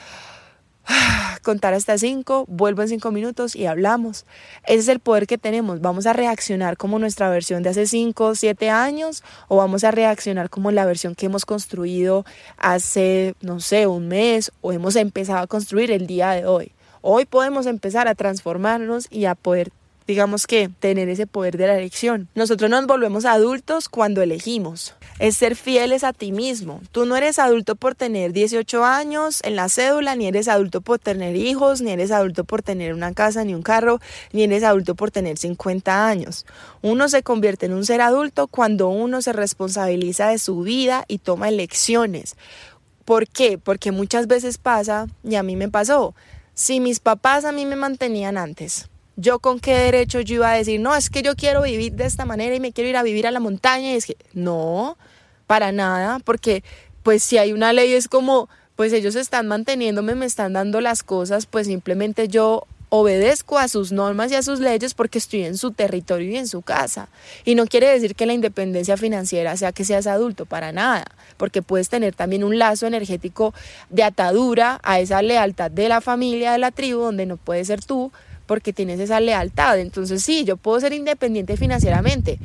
contar 1.43 1.75
hasta 1.75 1.99
cinco, 1.99 2.45
vuelvo 2.49 2.83
en 2.83 2.89
cinco 2.89 3.11
minutos 3.11 3.57
y 3.57 3.67
hablamos. 3.67 4.25
Ese 4.65 4.81
es 4.81 4.89
el 4.89 5.01
poder 5.01 5.27
que 5.27 5.39
tenemos. 5.39 5.81
Vamos 5.81 6.07
a 6.07 6.13
reaccionar 6.13 6.77
como 6.77 6.99
nuestra 6.99 7.29
versión 7.31 7.63
de 7.63 7.71
hace 7.71 7.87
cinco, 7.87 8.35
siete 8.35 8.71
años 8.71 9.23
o 9.49 9.57
vamos 9.57 9.85
a 9.85 9.91
reaccionar 9.91 10.51
como 10.51 10.71
la 10.71 10.85
versión 10.85 11.15
que 11.15 11.27
hemos 11.27 11.45
construido 11.45 12.25
hace, 12.57 13.35
no 13.41 13.61
sé, 13.61 13.87
un 13.87 14.09
mes 14.09 14.53
o 14.61 14.73
hemos 14.73 14.97
empezado 14.97 15.41
a 15.41 15.47
construir 15.47 15.91
el 15.91 16.07
día 16.07 16.31
de 16.31 16.47
hoy. 16.47 16.73
Hoy 17.09 17.25
podemos 17.25 17.67
empezar 17.67 18.09
a 18.09 18.17
transformarnos 18.17 19.07
y 19.11 19.27
a 19.27 19.37
poder 19.37 19.71
digamos 20.07 20.47
que 20.47 20.69
tener 20.69 21.09
ese 21.09 21.27
poder 21.27 21.57
de 21.57 21.67
la 21.67 21.77
elección. 21.77 22.29
Nosotros 22.35 22.71
nos 22.71 22.87
volvemos 22.87 23.25
adultos 23.25 23.89
cuando 23.89 24.23
elegimos. 24.23 24.95
Es 25.19 25.37
ser 25.37 25.57
fieles 25.57 26.05
a 26.05 26.13
ti 26.13 26.33
mismo. 26.33 26.81
Tú 26.93 27.07
no 27.07 27.17
eres 27.17 27.39
adulto 27.39 27.77
por 27.77 27.95
tener 27.95 28.33
18 28.33 28.85
años 28.85 29.41
en 29.45 29.57
la 29.57 29.69
cédula, 29.69 30.15
ni 30.15 30.27
eres 30.27 30.49
adulto 30.49 30.81
por 30.81 30.99
tener 30.99 31.37
hijos, 31.37 31.81
ni 31.81 31.91
eres 31.91 32.11
adulto 32.11 32.45
por 32.45 32.63
tener 32.63 32.95
una 32.95 33.13
casa, 33.15 33.45
ni 33.45 33.55
un 33.55 33.63
carro, 33.63 34.01
ni 34.33 34.45
eres 34.45 34.63
adulto 34.63 34.95
por 34.95 35.11
tener 35.11 35.39
50 35.39 36.07
años. 36.07 36.47
Uno 36.83 37.09
se 37.09 37.23
convierte 37.23 37.67
en 37.67 37.73
un 37.73 37.85
ser 37.85 38.01
adulto 38.01 38.47
cuando 38.47 38.89
uno 38.89 39.23
se 39.23 39.33
responsabiliza 39.33 40.29
de 40.29 40.39
su 40.39 40.61
vida 40.61 41.05
y 41.09 41.19
toma 41.19 41.49
elecciones. 41.49 42.37
¿Por 43.05 43.29
qué? 43.29 43.59
Porque 43.59 43.93
muchas 43.93 44.27
veces 44.27 44.59
pasa, 44.59 45.07
y 45.23 45.37
a 45.37 45.43
mí 45.43 45.57
me 45.57 45.69
pasó, 45.69 46.15
si 46.55 46.81
mis 46.81 47.01
papás 47.01 47.45
a 47.45 47.53
mí 47.53 47.67
me 47.67 47.77
mantenían 47.77 48.37
antes, 48.37 48.89
yo 49.17 49.39
con 49.39 49.61
qué 49.61 49.75
derecho 49.75 50.21
yo 50.21 50.37
iba 50.37 50.53
a 50.53 50.57
decir, 50.57 50.81
no, 50.81 50.95
es 50.95 51.11
que 51.11 51.23
yo 51.23 51.35
quiero 51.35 51.63
vivir 51.63 51.95
de 51.95 52.05
esta 52.05 52.25
manera 52.25 52.55
y 52.55 52.61
me 52.61 52.73
quiero 52.73 52.91
ir 52.91 52.97
a 52.97 53.03
vivir 53.03 53.27
a 53.27 53.31
la 53.31 53.41
montaña. 53.41 53.93
Y 53.93 53.97
es 53.97 54.07
que, 54.07 54.17
no, 54.35 54.97
para 55.47 55.73
nada, 55.73 56.19
porque 56.21 56.63
pues 57.03 57.23
si 57.23 57.39
hay 57.39 57.53
una 57.53 57.73
ley 57.73 57.93
es 57.93 58.09
como, 58.09 58.49
pues 58.75 58.93
ellos 58.93 59.15
están 59.15 59.49
manteniéndome, 59.49 60.15
me 60.15 60.27
están 60.27 60.53
dando 60.53 60.81
las 60.81 61.03
cosas, 61.03 61.47
pues 61.47 61.67
simplemente 61.67 62.29
yo 62.29 62.67
obedezco 62.89 63.59
a 63.59 63.69
sus 63.69 63.91
normas 63.91 64.31
y 64.31 64.37
a 64.37 64.43
sus 64.43 64.61
leyes 64.61 64.95
porque 64.95 65.19
estoy 65.19 65.45
en 65.45 65.57
su 65.57 65.73
territorio 65.73 66.31
y 66.31 66.37
en 66.37 66.47
su 66.47 66.63
casa. 66.63 67.09
Y 67.45 67.55
no 67.55 67.67
quiere 67.67 67.89
decir 67.89 68.15
que 68.15 68.27
la 68.27 68.33
independencia 68.33 68.97
financiera 68.97 69.57
sea 69.57 69.73
que 69.73 69.85
seas 69.85 70.07
adulto, 70.07 70.47
para 70.47 70.73
nada, 70.73 71.05
porque 71.37 71.63
puedes 71.63 71.89
tener 71.89 72.15
también 72.15 72.45
un 72.45 72.59
lazo 72.59 72.87
energético 72.87 73.55
de 73.91 74.05
atadura 74.05 74.81
a 74.83 75.01
esa 75.01 75.23
lealtad 75.23 75.71
de 75.71 75.89
la 75.89 76.01
familia, 76.01 76.53
de 76.53 76.59
la 76.59 76.71
tribu, 76.71 77.01
donde 77.01 77.27
no 77.27 77.37
puedes 77.37 77.67
ser 77.67 77.85
tú, 77.85 78.13
porque 78.47 78.73
tienes 78.73 79.01
esa 79.01 79.21
lealtad. 79.21 79.79
Entonces 79.79 80.23
sí, 80.23 80.45
yo 80.45 80.57
puedo 80.57 80.81
ser 80.81 80.93
independiente 80.93 81.57
financieramente, 81.57 82.39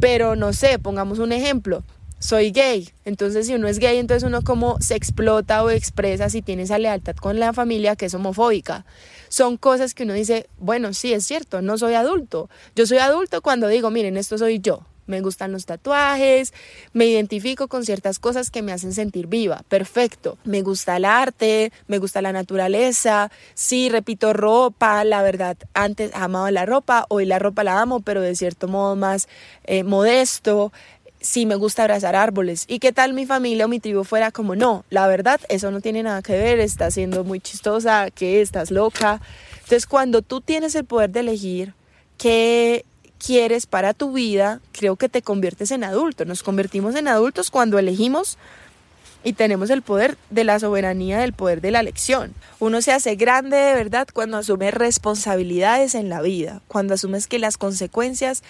pero 0.00 0.36
no 0.36 0.52
sé, 0.52 0.78
pongamos 0.78 1.18
un 1.18 1.32
ejemplo. 1.32 1.82
Soy 2.20 2.50
gay, 2.50 2.90
entonces 3.04 3.46
si 3.46 3.54
uno 3.54 3.68
es 3.68 3.78
gay, 3.78 3.98
entonces 3.98 4.26
uno 4.26 4.42
como 4.42 4.80
se 4.80 4.96
explota 4.96 5.62
o 5.62 5.70
expresa 5.70 6.28
si 6.28 6.42
tiene 6.42 6.62
esa 6.64 6.76
lealtad 6.76 7.14
con 7.14 7.38
la 7.38 7.52
familia 7.52 7.94
que 7.94 8.06
es 8.06 8.14
homofóbica. 8.14 8.84
Son 9.28 9.56
cosas 9.56 9.94
que 9.94 10.02
uno 10.02 10.14
dice, 10.14 10.48
bueno, 10.58 10.94
sí, 10.94 11.12
es 11.12 11.24
cierto, 11.24 11.62
no 11.62 11.78
soy 11.78 11.94
adulto. 11.94 12.50
Yo 12.74 12.86
soy 12.86 12.98
adulto 12.98 13.40
cuando 13.40 13.68
digo, 13.68 13.90
miren, 13.90 14.16
esto 14.16 14.36
soy 14.36 14.58
yo, 14.58 14.84
me 15.08 15.20
gustan 15.20 15.50
los 15.50 15.66
tatuajes, 15.66 16.54
me 16.92 17.06
identifico 17.06 17.66
con 17.66 17.84
ciertas 17.84 18.18
cosas 18.18 18.50
que 18.50 18.62
me 18.62 18.72
hacen 18.72 18.92
sentir 18.92 19.26
viva, 19.26 19.62
perfecto, 19.68 20.38
me 20.44 20.62
gusta 20.62 20.96
el 20.96 21.04
arte, 21.04 21.72
me 21.88 21.98
gusta 21.98 22.22
la 22.22 22.32
naturaleza, 22.32 23.30
sí, 23.54 23.88
repito, 23.88 24.32
ropa, 24.32 25.02
la 25.04 25.22
verdad, 25.22 25.56
antes 25.74 26.12
amaba 26.14 26.50
la 26.50 26.66
ropa, 26.66 27.06
hoy 27.08 27.26
la 27.26 27.38
ropa 27.38 27.64
la 27.64 27.80
amo, 27.80 28.00
pero 28.00 28.20
de 28.20 28.36
cierto 28.36 28.68
modo 28.68 28.94
más 28.94 29.28
eh, 29.64 29.82
modesto, 29.82 30.72
sí 31.20 31.46
me 31.46 31.56
gusta 31.56 31.82
abrazar 31.82 32.16
árboles. 32.16 32.64
¿Y 32.68 32.78
qué 32.78 32.92
tal 32.92 33.12
mi 33.12 33.26
familia 33.26 33.64
o 33.64 33.68
mi 33.68 33.80
tribu 33.80 34.04
fuera 34.04 34.30
como, 34.30 34.56
no, 34.56 34.84
la 34.90 35.06
verdad, 35.06 35.40
eso 35.48 35.70
no 35.70 35.80
tiene 35.80 36.02
nada 36.02 36.22
que 36.22 36.38
ver, 36.38 36.60
estás 36.60 36.94
siendo 36.94 37.24
muy 37.24 37.40
chistosa, 37.40 38.10
que 38.10 38.40
estás 38.40 38.70
loca? 38.70 39.20
Entonces, 39.54 39.86
cuando 39.86 40.22
tú 40.22 40.40
tienes 40.40 40.74
el 40.74 40.84
poder 40.84 41.10
de 41.10 41.20
elegir 41.20 41.74
qué 42.16 42.84
quieres 43.18 43.66
para 43.66 43.94
tu 43.94 44.12
vida, 44.12 44.60
creo 44.72 44.96
que 44.96 45.08
te 45.08 45.22
conviertes 45.22 45.70
en 45.70 45.84
adulto. 45.84 46.24
Nos 46.24 46.42
convertimos 46.42 46.94
en 46.94 47.08
adultos 47.08 47.50
cuando 47.50 47.78
elegimos 47.78 48.38
y 49.24 49.32
tenemos 49.32 49.70
el 49.70 49.82
poder 49.82 50.16
de 50.30 50.44
la 50.44 50.58
soberanía, 50.58 51.18
del 51.18 51.32
poder 51.32 51.60
de 51.60 51.70
la 51.70 51.80
elección. 51.80 52.34
Uno 52.60 52.80
se 52.80 52.92
hace 52.92 53.16
grande 53.16 53.56
de 53.56 53.74
verdad 53.74 54.08
cuando 54.12 54.36
asume 54.36 54.70
responsabilidades 54.70 55.94
en 55.94 56.08
la 56.08 56.22
vida, 56.22 56.62
cuando 56.68 56.94
asumes 56.94 57.26
que 57.26 57.38
las 57.38 57.58
consecuencias, 57.58 58.42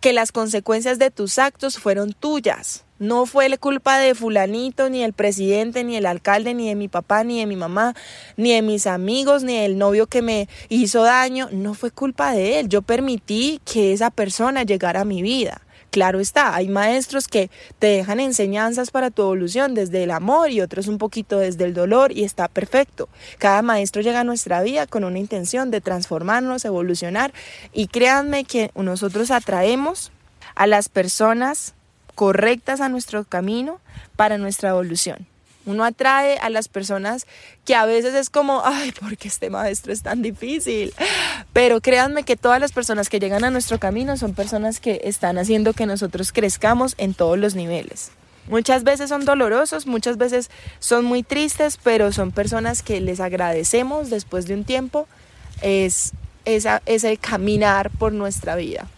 que 0.00 0.12
las 0.12 0.32
consecuencias 0.32 0.98
de 0.98 1.10
tus 1.10 1.38
actos 1.38 1.78
fueron 1.78 2.12
tuyas. 2.12 2.84
No 2.98 3.24
fue 3.24 3.48
la 3.48 3.56
culpa 3.56 3.98
de 3.98 4.14
fulanito, 4.14 4.90
ni 4.90 5.02
el 5.02 5.14
presidente, 5.14 5.84
ni 5.84 5.96
el 5.96 6.04
alcalde, 6.04 6.52
ni 6.52 6.68
de 6.68 6.74
mi 6.74 6.88
papá, 6.88 7.24
ni 7.24 7.40
de 7.40 7.46
mi 7.46 7.56
mamá, 7.56 7.94
ni 8.36 8.52
de 8.52 8.60
mis 8.60 8.86
amigos, 8.86 9.42
ni 9.42 9.58
del 9.58 9.78
novio 9.78 10.06
que 10.06 10.20
me 10.20 10.48
hizo 10.68 11.02
daño. 11.02 11.48
No 11.50 11.72
fue 11.72 11.90
culpa 11.90 12.32
de 12.32 12.60
él. 12.60 12.68
Yo 12.68 12.82
permití 12.82 13.60
que 13.64 13.94
esa 13.94 14.10
persona 14.10 14.64
llegara 14.64 15.00
a 15.00 15.06
mi 15.06 15.22
vida. 15.22 15.62
Claro 15.90 16.20
está, 16.20 16.54
hay 16.54 16.68
maestros 16.68 17.26
que 17.26 17.50
te 17.80 17.88
dejan 17.88 18.20
enseñanzas 18.20 18.92
para 18.92 19.10
tu 19.10 19.22
evolución 19.22 19.74
desde 19.74 20.04
el 20.04 20.12
amor 20.12 20.50
y 20.50 20.60
otros 20.60 20.86
un 20.86 20.98
poquito 20.98 21.38
desde 21.38 21.64
el 21.64 21.74
dolor 21.74 22.12
y 22.12 22.22
está 22.22 22.46
perfecto. 22.46 23.08
Cada 23.38 23.60
maestro 23.62 24.00
llega 24.00 24.20
a 24.20 24.24
nuestra 24.24 24.62
vida 24.62 24.86
con 24.86 25.02
una 25.02 25.18
intención 25.18 25.72
de 25.72 25.80
transformarnos, 25.80 26.64
evolucionar 26.64 27.32
y 27.72 27.88
créanme 27.88 28.44
que 28.44 28.70
nosotros 28.76 29.32
atraemos 29.32 30.12
a 30.54 30.68
las 30.68 30.88
personas 30.88 31.74
correctas 32.14 32.80
a 32.80 32.88
nuestro 32.88 33.24
camino 33.24 33.80
para 34.14 34.38
nuestra 34.38 34.70
evolución. 34.70 35.29
Uno 35.66 35.84
atrae 35.84 36.38
a 36.38 36.48
las 36.48 36.68
personas 36.68 37.26
que 37.64 37.74
a 37.74 37.84
veces 37.84 38.14
es 38.14 38.30
como, 38.30 38.62
ay, 38.64 38.92
porque 39.00 39.28
este 39.28 39.50
maestro 39.50 39.92
es 39.92 40.02
tan 40.02 40.22
difícil. 40.22 40.92
Pero 41.52 41.80
créanme 41.80 42.22
que 42.22 42.36
todas 42.36 42.60
las 42.60 42.72
personas 42.72 43.08
que 43.08 43.20
llegan 43.20 43.44
a 43.44 43.50
nuestro 43.50 43.78
camino 43.78 44.16
son 44.16 44.34
personas 44.34 44.80
que 44.80 45.02
están 45.04 45.38
haciendo 45.38 45.72
que 45.72 45.86
nosotros 45.86 46.32
crezcamos 46.32 46.94
en 46.98 47.14
todos 47.14 47.38
los 47.38 47.54
niveles. 47.54 48.10
Muchas 48.48 48.84
veces 48.84 49.10
son 49.10 49.24
dolorosos, 49.24 49.86
muchas 49.86 50.16
veces 50.16 50.50
son 50.80 51.04
muy 51.04 51.22
tristes, 51.22 51.78
pero 51.82 52.10
son 52.10 52.32
personas 52.32 52.82
que 52.82 53.00
les 53.00 53.20
agradecemos 53.20 54.10
después 54.10 54.46
de 54.46 54.54
un 54.54 54.64
tiempo 54.64 55.06
es 55.62 56.12
esa, 56.44 56.82
ese 56.86 57.16
caminar 57.16 57.90
por 57.90 58.12
nuestra 58.12 58.56
vida. 58.56 58.88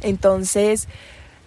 Entonces, 0.00 0.88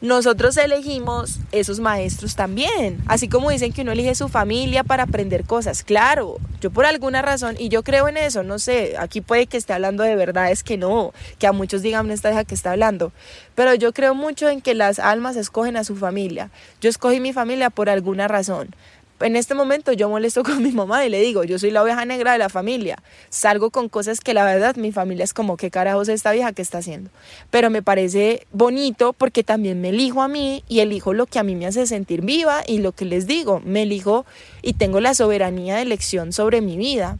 nosotros 0.01 0.57
elegimos 0.57 1.39
esos 1.51 1.79
maestros 1.79 2.35
también, 2.35 3.01
así 3.07 3.29
como 3.29 3.49
dicen 3.49 3.71
que 3.71 3.81
uno 3.81 3.93
elige 3.93 4.13
su 4.13 4.27
familia 4.27 4.83
para 4.83 5.03
aprender 5.03 5.45
cosas. 5.45 5.83
Claro, 5.83 6.37
yo 6.59 6.69
por 6.69 6.85
alguna 6.85 7.21
razón, 7.21 7.55
y 7.57 7.69
yo 7.69 7.81
creo 7.81 8.07
en 8.07 8.17
eso, 8.17 8.43
no 8.43 8.59
sé, 8.59 8.95
aquí 8.99 9.21
puede 9.21 9.47
que 9.47 9.57
esté 9.57 9.73
hablando 9.73 10.03
de 10.03 10.15
verdad, 10.15 10.51
es 10.51 10.63
que 10.63 10.77
no, 10.77 11.13
que 11.39 11.47
a 11.47 11.53
muchos 11.53 11.81
digan 11.81 12.11
esta 12.11 12.31
hija 12.31 12.43
que 12.43 12.55
está 12.55 12.71
hablando, 12.71 13.13
pero 13.55 13.73
yo 13.73 13.93
creo 13.93 14.15
mucho 14.15 14.49
en 14.49 14.61
que 14.61 14.75
las 14.75 14.99
almas 14.99 15.37
escogen 15.37 15.77
a 15.77 15.83
su 15.83 15.95
familia. 15.95 16.51
Yo 16.81 16.89
escogí 16.89 17.19
mi 17.19 17.33
familia 17.33 17.69
por 17.69 17.89
alguna 17.89 18.27
razón 18.27 18.75
en 19.19 19.35
este 19.35 19.55
momento 19.55 19.93
yo 19.93 20.09
molesto 20.09 20.43
con 20.45 20.61
mi 20.61 20.71
mamá 20.71 21.05
y 21.05 21.09
le 21.09 21.21
digo, 21.21 21.43
yo 21.43 21.59
soy 21.59 21.71
la 21.71 21.83
oveja 21.83 22.05
negra 22.05 22.33
de 22.33 22.37
la 22.37 22.49
familia. 22.49 22.97
Salgo 23.29 23.69
con 23.69 23.89
cosas 23.89 24.19
que 24.19 24.33
la 24.33 24.45
verdad 24.45 24.75
mi 24.75 24.91
familia 24.91 25.23
es 25.23 25.33
como, 25.33 25.57
¿qué 25.57 25.71
carajos 25.71 26.09
esta 26.09 26.31
vieja 26.31 26.53
que 26.53 26.61
está 26.61 26.79
haciendo? 26.79 27.09
Pero 27.49 27.69
me 27.69 27.81
parece 27.81 28.45
bonito 28.51 29.13
porque 29.13 29.43
también 29.43 29.81
me 29.81 29.89
elijo 29.89 30.21
a 30.21 30.27
mí 30.27 30.63
y 30.67 30.79
elijo 30.79 31.13
lo 31.13 31.25
que 31.25 31.39
a 31.39 31.43
mí 31.43 31.55
me 31.55 31.65
hace 31.65 31.85
sentir 31.87 32.21
viva 32.21 32.63
y 32.67 32.79
lo 32.79 32.91
que 32.91 33.05
les 33.05 33.27
digo, 33.27 33.61
me 33.65 33.83
elijo 33.83 34.25
y 34.61 34.73
tengo 34.73 34.99
la 34.99 35.13
soberanía 35.13 35.75
de 35.75 35.83
elección 35.83 36.33
sobre 36.33 36.61
mi 36.61 36.77
vida 36.77 37.17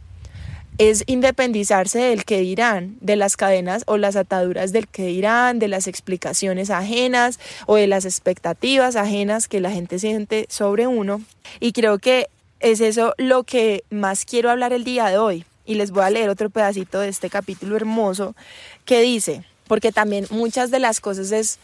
es 0.78 1.04
independizarse 1.06 1.98
del 1.98 2.24
que 2.24 2.40
dirán, 2.40 2.96
de 3.00 3.16
las 3.16 3.36
cadenas 3.36 3.82
o 3.86 3.96
las 3.96 4.16
ataduras 4.16 4.72
del 4.72 4.88
que 4.88 5.06
dirán, 5.06 5.58
de 5.58 5.68
las 5.68 5.86
explicaciones 5.86 6.70
ajenas 6.70 7.40
o 7.66 7.76
de 7.76 7.86
las 7.86 8.04
expectativas 8.04 8.96
ajenas 8.96 9.48
que 9.48 9.60
la 9.60 9.70
gente 9.70 9.98
siente 9.98 10.46
sobre 10.50 10.86
uno. 10.86 11.22
Y 11.60 11.72
creo 11.72 11.98
que 11.98 12.28
es 12.60 12.80
eso 12.80 13.14
lo 13.16 13.44
que 13.44 13.84
más 13.90 14.24
quiero 14.24 14.50
hablar 14.50 14.72
el 14.72 14.84
día 14.84 15.06
de 15.06 15.18
hoy. 15.18 15.44
Y 15.64 15.74
les 15.74 15.90
voy 15.90 16.04
a 16.04 16.10
leer 16.10 16.28
otro 16.28 16.50
pedacito 16.50 17.00
de 17.00 17.08
este 17.08 17.30
capítulo 17.30 17.74
hermoso 17.74 18.36
que 18.84 19.00
dice, 19.00 19.44
porque 19.66 19.92
también 19.92 20.26
muchas 20.30 20.70
de 20.70 20.78
las 20.78 21.00
cosas 21.00 21.32
es 21.32 21.58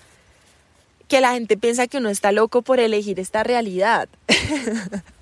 que 1.06 1.20
la 1.20 1.34
gente 1.34 1.56
piensa 1.56 1.86
que 1.86 1.98
uno 1.98 2.08
está 2.08 2.32
loco 2.32 2.62
por 2.62 2.80
elegir 2.80 3.20
esta 3.20 3.44
realidad. 3.44 4.08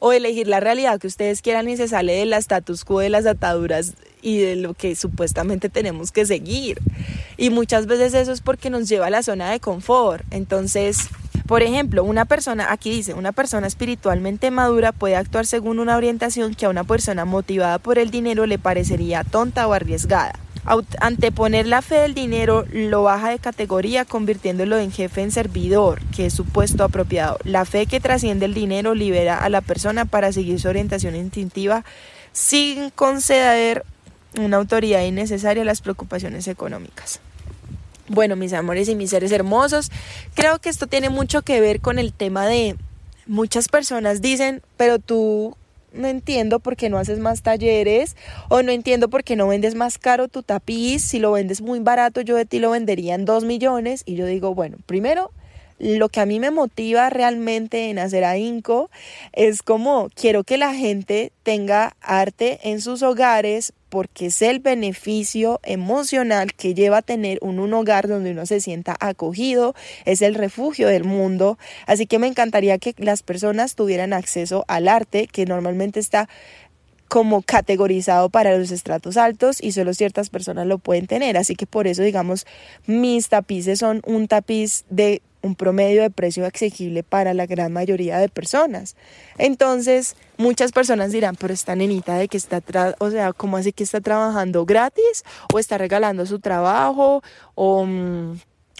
o 0.00 0.12
elegir 0.12 0.48
la 0.48 0.60
realidad 0.60 1.00
que 1.00 1.06
ustedes 1.06 1.42
quieran 1.42 1.68
y 1.68 1.76
se 1.76 1.88
sale 1.88 2.14
del 2.14 2.32
status 2.34 2.84
quo 2.84 3.00
de 3.00 3.08
las 3.08 3.26
ataduras 3.26 3.94
y 4.22 4.38
de 4.38 4.56
lo 4.56 4.74
que 4.74 4.96
supuestamente 4.96 5.68
tenemos 5.68 6.12
que 6.12 6.26
seguir. 6.26 6.78
Y 7.36 7.50
muchas 7.50 7.86
veces 7.86 8.14
eso 8.14 8.32
es 8.32 8.40
porque 8.40 8.70
nos 8.70 8.88
lleva 8.88 9.06
a 9.06 9.10
la 9.10 9.22
zona 9.22 9.50
de 9.50 9.60
confort. 9.60 10.24
Entonces, 10.30 11.08
por 11.46 11.62
ejemplo, 11.62 12.04
una 12.04 12.26
persona, 12.26 12.72
aquí 12.72 12.90
dice, 12.90 13.14
una 13.14 13.32
persona 13.32 13.66
espiritualmente 13.66 14.50
madura 14.50 14.92
puede 14.92 15.16
actuar 15.16 15.46
según 15.46 15.78
una 15.78 15.96
orientación 15.96 16.54
que 16.54 16.66
a 16.66 16.68
una 16.68 16.84
persona 16.84 17.24
motivada 17.24 17.78
por 17.78 17.98
el 17.98 18.10
dinero 18.10 18.44
le 18.46 18.58
parecería 18.58 19.24
tonta 19.24 19.66
o 19.66 19.72
arriesgada. 19.72 20.38
Anteponer 21.00 21.66
la 21.66 21.82
fe 21.82 21.96
del 21.96 22.14
dinero 22.14 22.64
lo 22.70 23.02
baja 23.02 23.30
de 23.30 23.38
categoría 23.38 24.04
convirtiéndolo 24.04 24.78
en 24.78 24.92
jefe 24.92 25.22
en 25.22 25.30
servidor, 25.30 26.02
que 26.14 26.26
es 26.26 26.34
su 26.34 26.44
puesto 26.44 26.84
apropiado. 26.84 27.38
La 27.44 27.64
fe 27.64 27.86
que 27.86 28.00
trasciende 28.00 28.46
el 28.46 28.54
dinero 28.54 28.94
libera 28.94 29.38
a 29.38 29.48
la 29.48 29.60
persona 29.60 30.04
para 30.04 30.32
seguir 30.32 30.60
su 30.60 30.68
orientación 30.68 31.16
instintiva 31.16 31.84
sin 32.32 32.90
conceder 32.90 33.84
una 34.38 34.58
autoridad 34.58 35.02
innecesaria 35.02 35.62
a 35.62 35.66
las 35.66 35.80
preocupaciones 35.80 36.46
económicas. 36.48 37.20
Bueno, 38.08 38.36
mis 38.36 38.52
amores 38.52 38.88
y 38.88 38.94
mis 38.94 39.10
seres 39.10 39.32
hermosos, 39.32 39.90
creo 40.34 40.58
que 40.58 40.70
esto 40.70 40.86
tiene 40.86 41.10
mucho 41.10 41.42
que 41.42 41.60
ver 41.60 41.80
con 41.80 41.98
el 41.98 42.12
tema 42.12 42.46
de 42.46 42.76
muchas 43.26 43.68
personas 43.68 44.22
dicen, 44.22 44.62
pero 44.76 44.98
tú 44.98 45.56
no 45.92 46.08
entiendo 46.08 46.60
por 46.60 46.76
qué 46.76 46.90
no 46.90 46.98
haces 46.98 47.18
más 47.18 47.42
talleres 47.42 48.16
o 48.48 48.62
no 48.62 48.72
entiendo 48.72 49.08
por 49.08 49.24
qué 49.24 49.36
no 49.36 49.48
vendes 49.48 49.74
más 49.74 49.98
caro 49.98 50.28
tu 50.28 50.42
tapiz. 50.42 51.02
Si 51.02 51.18
lo 51.18 51.32
vendes 51.32 51.60
muy 51.60 51.80
barato, 51.80 52.20
yo 52.20 52.36
de 52.36 52.44
ti 52.44 52.58
lo 52.58 52.70
vendería 52.70 53.14
en 53.14 53.24
dos 53.24 53.44
millones. 53.44 54.02
Y 54.06 54.14
yo 54.14 54.26
digo, 54.26 54.54
bueno, 54.54 54.76
primero, 54.86 55.30
lo 55.78 56.08
que 56.08 56.20
a 56.20 56.26
mí 56.26 56.40
me 56.40 56.50
motiva 56.50 57.10
realmente 57.10 57.90
en 57.90 57.98
hacer 57.98 58.24
ahínco 58.24 58.90
es 59.32 59.62
como 59.62 60.08
quiero 60.14 60.44
que 60.44 60.58
la 60.58 60.74
gente 60.74 61.32
tenga 61.42 61.96
arte 62.00 62.58
en 62.64 62.80
sus 62.80 63.02
hogares 63.02 63.72
porque 63.88 64.26
es 64.26 64.42
el 64.42 64.60
beneficio 64.60 65.60
emocional 65.62 66.52
que 66.52 66.74
lleva 66.74 66.98
a 66.98 67.02
tener 67.02 67.38
un, 67.40 67.58
un, 67.58 67.72
hogar 67.72 68.06
donde 68.06 68.32
uno 68.32 68.44
se 68.44 68.60
sienta 68.60 68.94
acogido, 69.00 69.74
es 70.04 70.20
el 70.20 70.34
refugio 70.34 70.88
del 70.88 71.04
mundo. 71.04 71.58
Así 71.86 72.06
que 72.06 72.18
me 72.18 72.26
encantaría 72.26 72.76
que 72.76 72.94
las 72.98 73.22
personas 73.22 73.76
tuvieran 73.76 74.12
acceso 74.12 74.64
al 74.68 74.88
arte 74.88 75.26
que 75.26 75.46
normalmente 75.46 76.00
está 76.00 76.28
como 77.08 77.40
categorizado 77.40 78.28
para 78.28 78.56
los 78.56 78.70
estratos 78.70 79.16
altos 79.16 79.62
y 79.62 79.72
solo 79.72 79.94
ciertas 79.94 80.28
personas 80.28 80.66
lo 80.66 80.78
pueden 80.78 81.06
tener. 81.06 81.36
Así 81.36 81.56
que 81.56 81.66
por 81.66 81.86
eso, 81.86 82.02
digamos, 82.02 82.46
mis 82.86 83.28
tapices 83.28 83.78
son 83.78 84.02
un 84.04 84.28
tapiz 84.28 84.84
de 84.90 85.22
un 85.42 85.54
promedio 85.54 86.02
de 86.02 86.10
precio 86.10 86.46
asequible 86.46 87.02
para 87.02 87.34
la 87.34 87.46
gran 87.46 87.72
mayoría 87.72 88.18
de 88.18 88.28
personas. 88.28 88.96
Entonces, 89.36 90.16
muchas 90.36 90.72
personas 90.72 91.12
dirán, 91.12 91.36
pero 91.36 91.54
esta 91.54 91.74
nenita 91.74 92.16
de 92.16 92.28
que 92.28 92.36
está, 92.36 92.62
o 92.98 93.10
sea, 93.10 93.32
¿cómo 93.32 93.56
así 93.56 93.72
que 93.72 93.84
está 93.84 94.00
trabajando 94.00 94.64
gratis? 94.64 95.24
¿O 95.52 95.58
está 95.58 95.78
regalando 95.78 96.26
su 96.26 96.40
trabajo? 96.40 97.22
¿O 97.54 97.84
mm, 97.84 98.38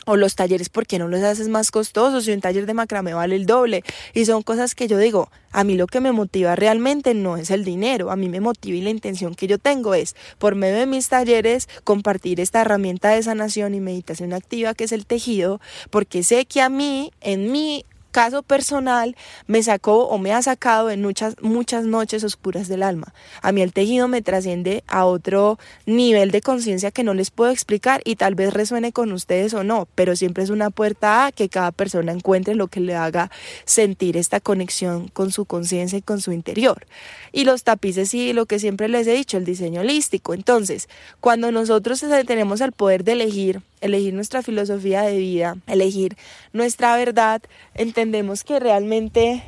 o 0.08 0.16
los 0.16 0.36
talleres, 0.36 0.70
¿por 0.70 0.86
qué 0.86 0.98
no 0.98 1.06
los 1.06 1.22
haces 1.22 1.48
más 1.48 1.70
costosos? 1.70 2.24
Si 2.24 2.32
un 2.32 2.40
taller 2.40 2.64
de 2.64 2.72
macramé 2.72 3.12
vale 3.12 3.36
el 3.36 3.44
doble. 3.44 3.84
Y 4.14 4.24
son 4.24 4.42
cosas 4.42 4.74
que 4.74 4.88
yo 4.88 4.96
digo, 4.96 5.30
a 5.52 5.64
mí 5.64 5.76
lo 5.76 5.86
que 5.86 6.00
me 6.00 6.12
motiva 6.12 6.56
realmente 6.56 7.12
no 7.12 7.36
es 7.36 7.50
el 7.50 7.62
dinero, 7.62 8.10
a 8.10 8.16
mí 8.16 8.30
me 8.30 8.40
motiva 8.40 8.78
y 8.78 8.80
la 8.80 8.88
intención 8.88 9.34
que 9.34 9.46
yo 9.46 9.58
tengo 9.58 9.92
es, 9.92 10.16
por 10.38 10.54
medio 10.54 10.78
de 10.78 10.86
mis 10.86 11.10
talleres, 11.10 11.68
compartir 11.84 12.40
esta 12.40 12.62
herramienta 12.62 13.10
de 13.10 13.22
sanación 13.22 13.74
y 13.74 13.80
meditación 13.80 14.32
activa 14.32 14.72
que 14.72 14.84
es 14.84 14.92
el 14.92 15.04
tejido, 15.04 15.60
porque 15.90 16.22
sé 16.22 16.46
que 16.46 16.62
a 16.62 16.70
mí, 16.70 17.12
en 17.20 17.52
mí, 17.52 17.84
caso 18.10 18.42
personal 18.42 19.16
me 19.46 19.62
sacó 19.62 20.08
o 20.08 20.18
me 20.18 20.32
ha 20.32 20.42
sacado 20.42 20.90
en 20.90 21.02
muchas, 21.02 21.36
muchas 21.40 21.84
noches 21.84 22.24
oscuras 22.24 22.68
del 22.68 22.82
alma. 22.82 23.12
A 23.42 23.52
mí 23.52 23.62
el 23.62 23.72
tejido 23.72 24.08
me 24.08 24.22
trasciende 24.22 24.84
a 24.86 25.04
otro 25.04 25.58
nivel 25.86 26.30
de 26.30 26.40
conciencia 26.40 26.90
que 26.90 27.04
no 27.04 27.14
les 27.14 27.30
puedo 27.30 27.50
explicar 27.50 28.00
y 28.04 28.16
tal 28.16 28.34
vez 28.34 28.52
resuene 28.52 28.92
con 28.92 29.12
ustedes 29.12 29.54
o 29.54 29.64
no, 29.64 29.88
pero 29.94 30.16
siempre 30.16 30.44
es 30.44 30.50
una 30.50 30.70
puerta 30.70 31.26
a 31.26 31.32
que 31.32 31.48
cada 31.48 31.72
persona 31.72 32.12
encuentre 32.12 32.54
lo 32.54 32.68
que 32.68 32.80
le 32.80 32.94
haga 32.94 33.30
sentir 33.64 34.16
esta 34.16 34.40
conexión 34.40 35.08
con 35.08 35.30
su 35.30 35.44
conciencia 35.44 35.98
y 35.98 36.02
con 36.02 36.20
su 36.20 36.32
interior. 36.32 36.86
Y 37.32 37.44
los 37.44 37.64
tapices 37.64 38.14
y 38.14 38.32
lo 38.32 38.46
que 38.46 38.58
siempre 38.58 38.88
les 38.88 39.06
he 39.06 39.12
dicho, 39.12 39.36
el 39.36 39.44
diseño 39.44 39.80
holístico. 39.82 40.34
Entonces, 40.34 40.88
cuando 41.20 41.52
nosotros 41.52 42.04
tenemos 42.26 42.60
el 42.60 42.72
poder 42.72 43.04
de 43.04 43.12
elegir 43.12 43.62
elegir 43.80 44.14
nuestra 44.14 44.42
filosofía 44.42 45.02
de 45.02 45.16
vida, 45.16 45.56
elegir 45.66 46.16
nuestra 46.52 46.96
verdad, 46.96 47.42
entendemos 47.74 48.44
que 48.44 48.60
realmente 48.60 49.42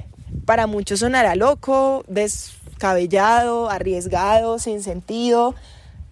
para 0.44 0.66
muchos 0.66 1.00
sonará 1.00 1.34
loco, 1.34 2.04
descabellado, 2.08 3.70
arriesgado, 3.70 4.58
sin 4.58 4.82
sentido, 4.82 5.54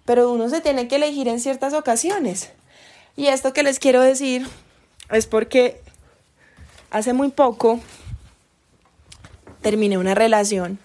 pero 0.04 0.33
uno 0.33 0.48
se 0.48 0.61
tiene 0.61 0.88
que 0.88 0.96
elegir 0.96 1.28
en 1.28 1.40
ciertas 1.40 1.74
ocasiones. 1.74 2.50
Y 3.16 3.26
esto 3.26 3.52
que 3.52 3.62
les 3.62 3.78
quiero 3.78 4.00
decir 4.00 4.46
es 5.11 5.26
porque 5.26 5.81
hace 6.90 7.12
muy 7.12 7.31
poco 7.31 7.81
terminé 9.61 9.98
una 9.98 10.14
relación 10.14 10.78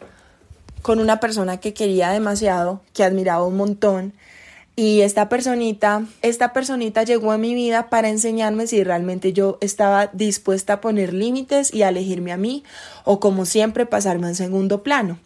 con 0.82 1.00
una 1.00 1.20
persona 1.20 1.58
que 1.58 1.74
quería 1.74 2.10
demasiado, 2.12 2.82
que 2.94 3.04
admiraba 3.04 3.46
un 3.46 3.56
montón 3.56 4.14
y 4.76 5.02
esta 5.02 5.30
personita, 5.30 6.06
esta 6.24 6.52
personita 6.52 7.04
llegó 7.04 7.32
a 7.32 7.38
mi 7.38 7.54
vida 7.54 7.90
para 7.90 8.10
enseñarme 8.10 8.66
si 8.66 8.84
realmente 8.84 9.32
yo 9.32 9.60
estaba 9.62 10.08
dispuesta 10.14 10.74
a 10.74 10.82
poner 10.82 11.14
límites 11.14 11.72
y 11.72 11.84
a 11.84 11.90
elegirme 11.90 12.32
a 12.32 12.38
mí 12.38 12.64
o 13.04 13.20
como 13.20 13.46
siempre 13.46 13.86
pasarme 13.86 14.28
en 14.28 14.36
segundo 14.36 14.82
plano. 14.82 15.20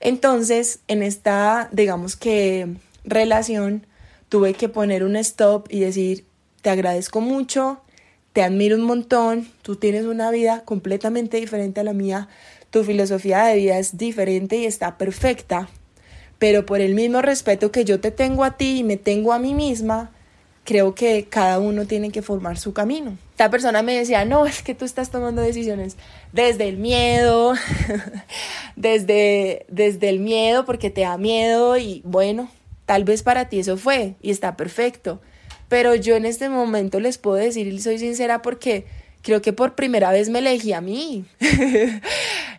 Entonces, 0.00 0.80
en 0.88 1.02
esta, 1.02 1.68
digamos 1.70 2.16
que 2.16 2.74
relación, 3.04 3.86
tuve 4.28 4.54
que 4.54 4.68
poner 4.68 5.04
un 5.04 5.14
stop 5.16 5.66
y 5.70 5.80
decir, 5.80 6.24
te 6.62 6.70
agradezco 6.70 7.20
mucho, 7.20 7.80
te 8.32 8.42
admiro 8.42 8.76
un 8.76 8.82
montón, 8.82 9.48
tú 9.62 9.76
tienes 9.76 10.04
una 10.04 10.30
vida 10.30 10.64
completamente 10.64 11.36
diferente 11.36 11.80
a 11.80 11.84
la 11.84 11.92
mía, 11.92 12.28
tu 12.70 12.82
filosofía 12.82 13.44
de 13.44 13.56
vida 13.56 13.78
es 13.78 13.98
diferente 13.98 14.56
y 14.56 14.66
está 14.66 14.98
perfecta, 14.98 15.68
pero 16.40 16.64
por 16.64 16.80
el 16.80 16.94
mismo 16.94 17.20
respeto 17.20 17.70
que 17.70 17.84
yo 17.84 18.00
te 18.00 18.10
tengo 18.10 18.44
a 18.44 18.56
ti 18.56 18.78
y 18.78 18.82
me 18.82 18.96
tengo 18.96 19.34
a 19.34 19.38
mí 19.38 19.52
misma, 19.52 20.10
creo 20.64 20.94
que 20.94 21.26
cada 21.28 21.58
uno 21.58 21.84
tiene 21.84 22.10
que 22.10 22.22
formar 22.22 22.58
su 22.58 22.72
camino. 22.72 23.18
Esta 23.32 23.50
persona 23.50 23.82
me 23.82 23.94
decía, 23.94 24.24
no, 24.24 24.46
es 24.46 24.62
que 24.62 24.74
tú 24.74 24.86
estás 24.86 25.10
tomando 25.10 25.42
decisiones 25.42 25.98
desde 26.32 26.66
el 26.66 26.78
miedo, 26.78 27.52
desde, 28.76 29.66
desde 29.68 30.08
el 30.08 30.18
miedo, 30.18 30.64
porque 30.64 30.88
te 30.88 31.02
da 31.02 31.18
miedo 31.18 31.76
y 31.76 32.00
bueno, 32.06 32.50
tal 32.86 33.04
vez 33.04 33.22
para 33.22 33.50
ti 33.50 33.58
eso 33.58 33.76
fue 33.76 34.14
y 34.22 34.30
está 34.30 34.56
perfecto. 34.56 35.20
Pero 35.68 35.94
yo 35.94 36.16
en 36.16 36.24
este 36.24 36.48
momento 36.48 37.00
les 37.00 37.18
puedo 37.18 37.36
decir 37.36 37.66
y 37.66 37.78
soy 37.80 37.98
sincera 37.98 38.40
porque 38.40 38.86
creo 39.22 39.42
que 39.42 39.52
por 39.52 39.74
primera 39.74 40.12
vez 40.12 40.28
me 40.28 40.40
elegí 40.40 40.72
a 40.72 40.80
mí. 40.80 41.24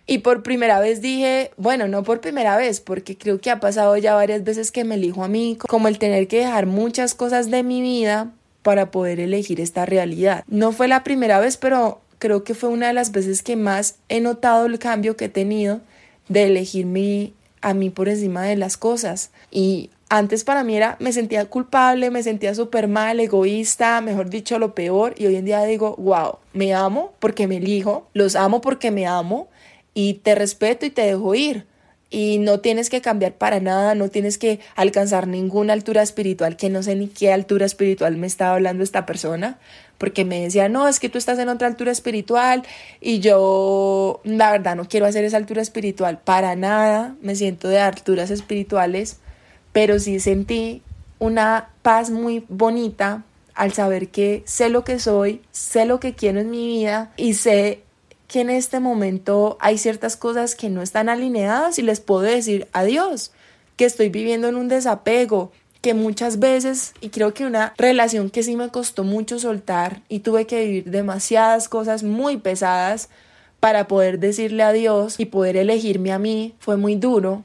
y 0.08 0.20
por 0.20 0.44
primera 0.44 0.80
vez 0.80 1.02
dije, 1.02 1.52
bueno, 1.58 1.88
no 1.88 2.04
por 2.04 2.22
primera 2.22 2.58
vez, 2.58 2.80
porque 2.82 3.18
creo 3.18 3.40
que 3.40 3.52
ha 3.52 3.60
pasado 3.60 3.96
ya 3.98 4.16
varias 4.16 4.44
veces 4.44 4.72
que 4.72 4.84
me 4.84 4.96
elijo 4.96 5.24
a 5.24 5.28
mí, 5.28 5.58
como 5.68 5.88
el 5.88 6.00
tener 6.00 6.28
que 6.28 6.40
dejar 6.40 6.66
muchas 6.66 7.14
cosas 7.14 7.50
de 7.52 7.64
mi 7.64 7.82
vida 7.82 8.32
para 8.62 8.92
poder 8.92 9.20
elegir 9.20 9.60
esta 9.60 9.86
realidad. 9.86 10.44
No 10.48 10.72
fue 10.72 10.88
la 10.88 11.04
primera 11.04 11.40
vez, 11.40 11.58
pero 11.58 12.02
creo 12.20 12.44
que 12.44 12.54
fue 12.54 12.70
una 12.70 12.88
de 12.88 12.94
las 12.94 13.12
veces 13.12 13.42
que 13.42 13.56
más 13.56 13.96
he 14.10 14.22
notado 14.22 14.66
el 14.66 14.78
cambio 14.80 15.18
que 15.18 15.26
he 15.26 15.30
tenido 15.30 15.82
de 16.30 16.44
elegirme 16.44 17.34
a 17.62 17.74
mí 17.74 17.90
por 17.90 18.10
encima 18.10 18.44
de 18.44 18.56
las 18.56 18.78
cosas. 18.78 19.32
Y 19.50 19.90
antes 20.12 20.44
para 20.44 20.66
mí 20.66 20.76
era, 20.76 20.98
me 21.00 21.14
sentía 21.14 21.46
culpable, 21.46 22.12
me 22.12 22.22
sentía 22.22 22.54
súper 22.54 22.90
mal, 22.90 23.22
egoísta, 23.22 24.02
mejor 24.02 24.30
dicho, 24.30 24.60
lo 24.60 24.76
peor. 24.76 25.16
Y 25.18 25.26
hoy 25.26 25.38
en 25.38 25.46
día 25.46 25.64
digo, 25.64 25.96
wow, 25.98 26.40
me 26.52 26.74
amo 26.74 27.14
porque 27.20 27.48
me 27.48 27.58
elijo, 27.58 28.10
los 28.14 28.36
amo 28.36 28.60
porque 28.60 28.92
me 28.92 29.08
amo 29.08 29.48
y 29.94 30.16
te 30.16 30.36
respeto 30.36 30.86
y 30.86 30.90
te 30.90 31.04
dejo 31.04 31.34
ir. 31.34 31.66
Y 32.10 32.40
no 32.40 32.60
tienes 32.60 32.90
que 32.90 33.00
cambiar 33.00 33.36
para 33.36 33.62
nada, 33.62 33.96
no 33.96 34.10
tienes 34.10 34.38
que 34.38 34.60
alcanzar 34.76 35.28
ninguna 35.28 35.72
altura 35.72 36.02
espiritual, 36.02 36.58
que 36.58 36.70
no 36.70 36.84
sé 36.84 36.98
ni 36.98 37.08
qué 37.08 37.32
altura 37.32 37.66
espiritual 37.66 38.18
me 38.18 38.28
estaba 38.28 38.56
hablando 38.56 38.84
esta 38.84 39.06
persona, 39.06 39.60
porque 39.98 40.26
me 40.26 40.42
decía, 40.42 40.68
no, 40.68 40.90
es 40.90 41.00
que 41.00 41.08
tú 41.08 41.20
estás 41.20 41.40
en 41.40 41.48
otra 41.48 41.68
altura 41.68 41.94
espiritual 41.94 42.64
y 43.00 43.20
yo, 43.22 44.20
la 44.26 44.52
verdad, 44.52 44.76
no 44.76 44.90
quiero 44.90 45.06
hacer 45.06 45.24
esa 45.24 45.38
altura 45.38 45.62
espiritual 45.62 46.20
para 46.20 46.58
nada, 46.58 47.16
me 47.22 47.34
siento 47.38 47.70
de 47.70 47.80
alturas 47.80 48.30
espirituales 48.30 49.22
pero 49.72 50.00
sí 50.00 50.20
sentí 50.20 50.82
una 51.20 51.70
paz 51.82 52.10
muy 52.10 52.46
bonita 52.50 53.24
al 53.54 53.74
saber 53.74 54.10
que 54.10 54.44
sé 54.46 54.70
lo 54.70 54.84
que 54.84 55.00
soy, 55.00 55.42
sé 55.52 55.86
lo 55.86 56.00
que 56.00 56.14
quiero 56.14 56.40
en 56.40 56.50
mi 56.50 56.66
vida 56.66 57.12
y 57.18 57.34
sé 57.36 57.84
que 58.28 58.42
en 58.42 58.50
este 58.50 58.80
momento 58.80 59.58
hay 59.60 59.78
ciertas 59.78 60.16
cosas 60.16 60.56
que 60.56 60.70
no 60.70 60.82
están 60.82 61.10
alineadas 61.10 61.78
y 61.78 61.82
les 61.82 62.00
puedo 62.00 62.22
decir 62.22 62.68
adiós, 62.72 63.32
que 63.76 63.86
estoy 63.86 64.10
viviendo 64.10 64.48
en 64.48 64.56
un 64.56 64.68
desapego, 64.68 65.52
que 65.82 65.94
muchas 65.94 66.40
veces, 66.40 66.94
y 67.02 67.10
creo 67.10 67.34
que 67.34 67.46
una 67.46 67.74
relación 67.78 68.30
que 68.30 68.44
sí 68.44 68.56
me 68.56 68.70
costó 68.70 69.04
mucho 69.04 69.40
soltar 69.40 70.02
y 70.08 70.20
tuve 70.20 70.46
que 70.46 70.64
vivir 70.64 70.92
demasiadas 70.92 71.68
cosas 71.68 72.04
muy 72.04 72.38
pesadas 72.38 73.10
para 73.60 73.88
poder 73.88 74.20
decirle 74.20 74.64
adiós 74.64 75.20
y 75.20 75.26
poder 75.26 75.58
elegirme 75.58 76.12
a 76.12 76.20
mí, 76.20 76.56
fue 76.60 76.78
muy 76.78 76.96
duro, 76.96 77.44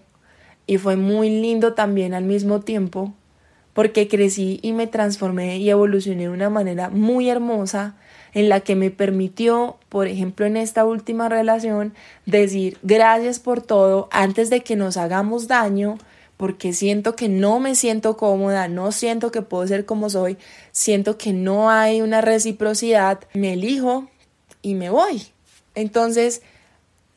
y 0.67 0.79
fue 0.79 0.97
muy 0.97 1.31
lindo 1.31 1.75
también 1.75 2.15
al 2.15 2.25
mismo 2.25 2.61
tiempo 2.61 3.15
porque 3.77 4.09
crecí 4.09 4.59
y 4.63 4.73
me 4.73 4.87
transformé 4.87 5.59
y 5.59 5.69
evolucioné 5.69 6.23
de 6.23 6.29
una 6.31 6.49
manera 6.49 6.89
muy 6.89 7.29
hermosa 7.29 7.95
en 8.33 8.49
la 8.49 8.61
que 8.61 8.75
me 8.75 8.91
permitió, 8.91 9.77
por 9.91 10.07
ejemplo, 10.07 10.47
en 10.47 10.57
esta 10.57 10.87
última 10.87 11.29
relación, 11.29 11.93
decir 12.25 12.79
gracias 12.83 13.39
por 13.39 13.61
todo 13.61 14.09
antes 14.13 14.49
de 14.49 14.63
que 14.63 14.77
nos 14.77 14.97
hagamos 14.97 15.47
daño, 15.47 15.99
porque 16.39 16.73
siento 16.73 17.17
que 17.17 17.29
no 17.29 17.61
me 17.61 17.75
siento 17.75 18.17
cómoda, 18.17 18.67
no 18.67 18.93
siento 18.93 19.31
que 19.31 19.43
puedo 19.43 19.67
ser 19.67 19.85
como 19.85 20.09
soy, 20.09 20.39
siento 20.73 21.19
que 21.19 21.35
no 21.35 21.69
hay 21.69 22.01
una 22.01 22.23
reciprocidad, 22.23 23.21
me 23.35 23.53
elijo 23.53 24.09
y 24.63 24.75
me 24.75 24.89
voy. 24.89 25.23
Entonces, 25.75 26.41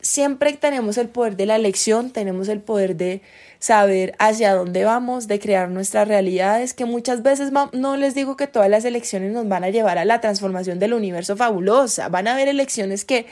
siempre 0.01 0.53
tenemos 0.53 0.97
el 0.97 1.09
poder 1.09 1.35
de 1.35 1.45
la 1.45 1.55
elección, 1.55 2.11
tenemos 2.11 2.47
el 2.47 2.61
poder 2.61 2.95
de 2.95 3.21
saber 3.59 4.15
hacia 4.19 4.55
dónde 4.55 4.85
vamos, 4.85 5.27
de 5.27 5.39
crear 5.39 5.69
nuestras 5.69 6.07
realidades, 6.07 6.73
que 6.73 6.85
muchas 6.85 7.23
veces 7.23 7.51
no 7.73 7.97
les 7.97 8.15
digo 8.15 8.37
que 8.37 8.47
todas 8.47 8.69
las 8.69 8.85
elecciones 8.85 9.33
nos 9.33 9.47
van 9.47 9.63
a 9.63 9.69
llevar 9.69 9.97
a 9.97 10.05
la 10.05 10.21
transformación 10.21 10.79
del 10.79 10.93
universo 10.93 11.35
fabulosa, 11.35 12.07
van 12.07 12.27
a 12.27 12.33
haber 12.33 12.47
elecciones 12.47 13.03
que 13.03 13.25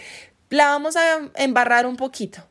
la 0.49 0.67
vamos 0.67 0.95
a 0.97 1.30
embarrar 1.36 1.86
un 1.86 1.95
poquito, 1.95 2.41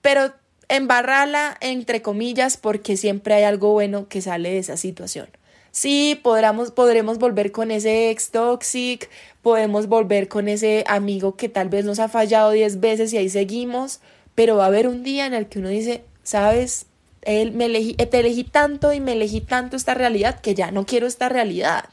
pero 0.00 0.32
embarrarla 0.68 1.56
entre 1.60 2.00
comillas 2.00 2.56
porque 2.56 2.96
siempre 2.96 3.34
hay 3.34 3.42
algo 3.42 3.72
bueno 3.72 4.08
que 4.08 4.22
sale 4.22 4.50
de 4.50 4.58
esa 4.58 4.76
situación. 4.76 5.28
Sí, 5.72 6.18
podremos, 6.22 6.72
podremos 6.72 7.18
volver 7.18 7.52
con 7.52 7.70
ese 7.70 8.10
ex 8.10 8.30
toxic, 8.30 9.08
podemos 9.42 9.86
volver 9.86 10.28
con 10.28 10.48
ese 10.48 10.84
amigo 10.86 11.36
que 11.36 11.48
tal 11.48 11.68
vez 11.68 11.84
nos 11.84 12.00
ha 12.00 12.08
fallado 12.08 12.50
10 12.50 12.80
veces 12.80 13.12
y 13.12 13.18
ahí 13.18 13.28
seguimos, 13.28 14.00
pero 14.34 14.56
va 14.56 14.64
a 14.64 14.68
haber 14.68 14.88
un 14.88 15.02
día 15.02 15.26
en 15.26 15.34
el 15.34 15.46
que 15.46 15.60
uno 15.60 15.68
dice, 15.68 16.02
sabes, 16.22 16.86
él 17.22 17.52
me 17.52 17.66
elegí, 17.66 17.94
te 17.94 18.18
elegí 18.18 18.44
tanto 18.44 18.92
y 18.92 19.00
me 19.00 19.12
elegí 19.12 19.40
tanto 19.40 19.76
esta 19.76 19.94
realidad 19.94 20.40
que 20.40 20.54
ya 20.54 20.70
no 20.70 20.86
quiero 20.86 21.06
esta 21.06 21.28
realidad 21.28 21.84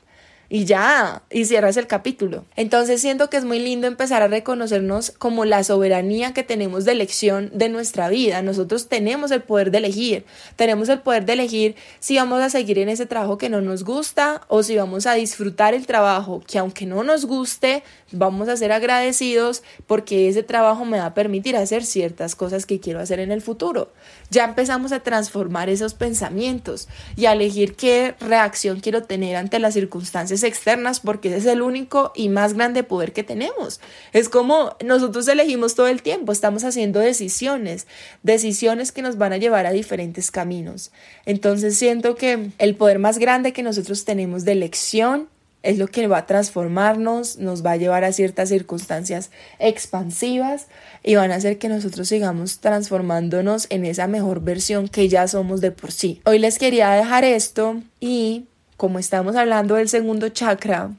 y 0.50 0.66
ya, 0.66 1.24
y 1.30 1.46
cierras 1.46 1.78
el 1.78 1.88
capítulo. 1.88 2.46
Entonces 2.56 3.02
siento 3.02 3.30
que 3.30 3.38
es 3.38 3.46
muy 3.46 3.60
lindo 3.60 3.88
empezar 3.88 4.22
a 4.22 4.28
reconocernos 4.28 5.12
como 5.12 5.46
la 5.46 5.64
soberanía 5.64 6.34
que 6.34 6.44
tenemos 6.44 6.86
de 6.86 6.94
elección 6.94 7.50
de 7.54 7.70
nuestra 7.70 8.10
vida. 8.10 8.42
Nosotros 8.42 8.88
tenemos 8.88 9.32
el 9.32 9.42
poder 9.42 9.72
de 9.72 9.80
elegir, 9.80 10.26
tenemos 10.56 10.90
el 10.90 11.00
poder 11.00 11.26
de 11.26 11.34
elegir 11.34 11.76
si 12.00 12.18
vamos 12.18 12.42
a 12.42 12.50
seguir 12.50 12.80
en 12.80 12.90
ese 12.90 13.06
trabajo 13.06 13.38
que 13.38 13.50
no 13.50 13.62
nos 13.62 13.84
gusta 13.84 14.42
o 14.48 14.64
si 14.64 14.78
vamos 14.78 15.06
a 15.06 15.14
disfrutar 15.14 15.74
el 15.74 15.86
trabajo 15.86 16.42
que 16.48 16.60
aunque 16.60 16.86
no 16.86 17.04
nos 17.04 17.26
guste, 17.26 17.84
vamos 18.12 18.48
a 18.48 18.58
ser 18.58 18.72
agradecidos 18.72 19.64
porque 19.86 20.30
ese 20.30 20.44
trabajo 20.44 20.86
me 20.86 21.00
va 21.00 21.08
a 21.08 21.14
permitir 21.14 21.58
hacer 21.58 21.86
ciertas 21.86 22.36
cosas 22.36 22.66
que 22.66 22.80
quiero 22.80 23.00
hacer 23.00 23.20
en 23.20 23.32
el 23.32 23.42
futuro. 23.42 23.92
Ya 24.30 24.44
empezamos 24.44 24.92
a 24.92 25.00
transformar 25.00 25.70
esos 25.70 25.94
pensamientos 25.94 26.88
y 27.16 27.28
a 27.28 27.34
elegir 27.34 27.76
qué 27.76 28.16
reacción 28.20 28.82
quiero 28.82 29.04
tener 29.04 29.36
ante 29.36 29.60
las 29.60 29.74
circunstancias 29.74 30.44
externas 30.44 31.00
porque 31.00 31.30
ese 31.30 31.38
es 31.38 31.46
el 31.46 31.62
único 31.62 32.12
y 32.16 32.30
más 32.30 32.54
grande 32.54 32.84
poder 32.84 33.14
que 33.14 33.24
tenemos. 33.24 33.80
Es 34.12 34.28
como 34.28 34.76
nosotros 34.84 35.28
elegimos 35.28 35.76
todo 35.76 35.88
el 35.88 36.02
tiempo, 36.02 36.32
estamos 36.32 36.64
haciendo 36.64 37.00
decisiones, 37.00 37.88
decisiones 38.24 38.92
que 38.92 39.02
nos 39.02 39.18
van 39.18 39.34
a 39.34 39.38
llevar 39.38 39.66
a 39.66 39.72
diferentes 39.72 40.32
caminos. 40.32 40.92
Entonces 41.26 41.78
siento 41.78 42.16
que 42.16 42.50
el 42.58 42.76
poder 42.76 43.00
más 43.00 43.20
grande 43.20 43.54
que 43.54 43.64
nosotros 43.64 44.04
tenemos 44.04 44.44
de 44.44 44.52
elección 44.54 45.30
es 45.64 45.78
lo 45.78 45.88
que 45.88 46.08
va 46.08 46.20
a 46.20 46.26
transformarnos, 46.26 47.38
nos 47.38 47.66
va 47.66 47.72
a 47.72 47.78
llevar 47.78 48.04
a 48.04 48.14
ciertas 48.14 48.50
circunstancias 48.50 49.32
expansivas 49.60 50.68
y 51.04 51.16
van 51.16 51.32
a 51.32 51.36
hacer 51.36 51.58
que 51.58 51.68
nosotros 51.68 52.08
sigamos 52.08 52.60
transformándonos 52.60 53.68
en 53.70 53.86
esa 53.86 54.08
mejor 54.08 54.42
versión 54.42 54.88
que 54.88 55.10
ya 55.10 55.28
somos 55.28 55.62
de 55.62 55.72
por 55.72 55.92
sí. 55.92 56.22
Hoy 56.26 56.40
les 56.40 56.58
quería 56.58 56.92
dejar 56.92 57.24
esto 57.24 57.82
y 58.00 58.46
como 58.78 59.00
estamos 59.00 59.36
hablando 59.36 59.76
del 59.76 59.90
segundo 59.90 60.30
chakra, 60.30 60.92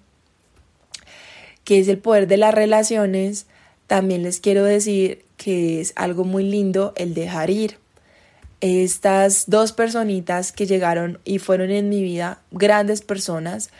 que 1.64 1.78
es 1.78 1.88
el 1.88 1.98
poder 1.98 2.26
de 2.26 2.36
las 2.36 2.54
relaciones, 2.54 3.46
también 3.86 4.22
les 4.22 4.40
quiero 4.40 4.64
decir 4.64 5.24
que 5.36 5.80
es 5.80 5.92
algo 5.96 6.24
muy 6.24 6.42
lindo 6.42 6.92
el 6.96 7.14
dejar 7.14 7.50
ir. 7.50 7.78
Estas 8.60 9.44
dos 9.48 9.72
personitas 9.72 10.50
que 10.50 10.66
llegaron 10.66 11.20
y 11.24 11.38
fueron 11.38 11.70
en 11.70 11.88
mi 11.88 12.02
vida 12.02 12.40
grandes 12.50 13.02
personas, 13.02 13.70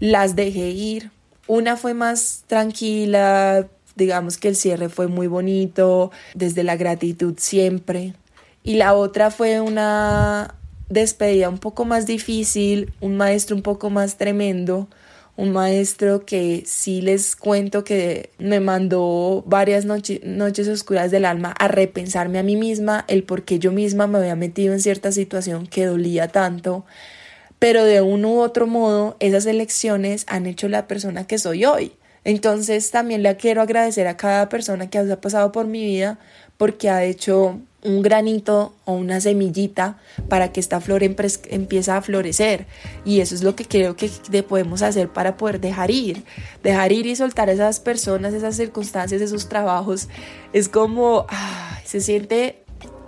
las 0.00 0.36
dejé 0.36 0.70
ir. 0.70 1.10
Una 1.46 1.76
fue 1.76 1.94
más 1.94 2.44
tranquila, 2.46 3.68
digamos 3.94 4.36
que 4.36 4.48
el 4.48 4.56
cierre 4.56 4.88
fue 4.88 5.06
muy 5.08 5.26
bonito, 5.26 6.10
desde 6.34 6.62
la 6.62 6.76
gratitud 6.76 7.34
siempre. 7.38 8.14
Y 8.62 8.74
la 8.74 8.94
otra 8.94 9.30
fue 9.30 9.60
una 9.60 10.54
despedida 10.88 11.48
un 11.48 11.58
poco 11.58 11.84
más 11.84 12.06
difícil, 12.06 12.92
un 13.00 13.16
maestro 13.16 13.56
un 13.56 13.62
poco 13.62 13.90
más 13.90 14.16
tremendo, 14.16 14.88
un 15.36 15.52
maestro 15.52 16.24
que 16.24 16.62
sí 16.66 17.02
les 17.02 17.36
cuento 17.36 17.84
que 17.84 18.30
me 18.38 18.58
mandó 18.60 19.44
varias 19.46 19.84
noches 19.84 20.68
oscuras 20.68 21.10
del 21.10 21.24
alma 21.24 21.54
a 21.58 21.68
repensarme 21.68 22.38
a 22.38 22.42
mí 22.42 22.56
misma, 22.56 23.04
el 23.08 23.22
por 23.22 23.42
qué 23.42 23.58
yo 23.58 23.70
misma 23.70 24.06
me 24.06 24.18
había 24.18 24.34
metido 24.34 24.72
en 24.72 24.80
cierta 24.80 25.12
situación 25.12 25.66
que 25.66 25.84
dolía 25.84 26.28
tanto, 26.28 26.86
pero 27.58 27.84
de 27.84 28.00
un 28.00 28.24
u 28.24 28.40
otro 28.40 28.66
modo 28.66 29.16
esas 29.20 29.46
elecciones 29.46 30.24
han 30.28 30.46
hecho 30.46 30.68
la 30.68 30.86
persona 30.86 31.26
que 31.26 31.38
soy 31.38 31.64
hoy. 31.64 31.92
Entonces 32.24 32.90
también 32.90 33.22
le 33.22 33.36
quiero 33.36 33.62
agradecer 33.62 34.08
a 34.08 34.16
cada 34.16 34.48
persona 34.48 34.90
que 34.90 34.98
ha 34.98 35.20
pasado 35.20 35.52
por 35.52 35.66
mi 35.66 35.84
vida 35.84 36.18
porque 36.56 36.90
ha 36.90 37.04
hecho 37.04 37.60
un 37.86 38.02
granito 38.02 38.74
o 38.84 38.94
una 38.94 39.20
semillita 39.20 39.96
para 40.28 40.52
que 40.52 40.58
esta 40.58 40.80
flor 40.80 41.04
empiece 41.04 41.90
a 41.90 42.02
florecer. 42.02 42.66
Y 43.04 43.20
eso 43.20 43.34
es 43.34 43.44
lo 43.44 43.54
que 43.54 43.64
creo 43.64 43.96
que 43.96 44.10
podemos 44.42 44.82
hacer 44.82 45.08
para 45.08 45.36
poder 45.36 45.60
dejar 45.60 45.92
ir. 45.92 46.24
Dejar 46.64 46.90
ir 46.90 47.06
y 47.06 47.14
soltar 47.14 47.48
esas 47.48 47.78
personas, 47.78 48.34
esas 48.34 48.56
circunstancias, 48.56 49.22
esos 49.22 49.48
trabajos. 49.48 50.08
Es 50.52 50.68
como, 50.68 51.26
se 51.84 52.00
siente 52.00 52.65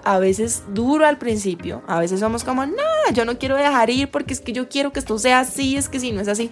a 0.09 0.19
veces 0.19 0.63
duro 0.73 1.05
al 1.05 1.19
principio. 1.19 1.83
A 1.87 2.01
veces 2.01 2.21
somos 2.21 2.43
como, 2.43 2.65
no, 2.65 3.13
yo 3.13 3.27
no 3.27 3.39
quiero 3.39 3.57
dejar 3.57 3.91
ir 3.91 4.11
porque 4.11 4.33
es 4.33 4.41
que 4.41 4.55
yo 4.55 4.67
quiero 4.67 4.91
que 4.91 5.01
esto 5.01 5.19
sea 5.19 5.41
así, 5.41 5.77
es 5.77 5.91
que 5.91 6.01
si 6.01 6.13
no 6.13 6.23
es 6.23 6.29
así. 6.29 6.51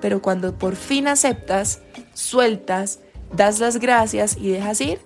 Pero 0.00 0.22
cuando 0.22 0.56
por 0.56 0.76
fin 0.76 1.06
aceptas, 1.06 1.82
sueltas, 2.14 3.00
das 3.36 3.60
las 3.60 3.76
gracias 3.80 4.38
y 4.40 4.48
dejas 4.48 4.80
ir, 4.80 4.98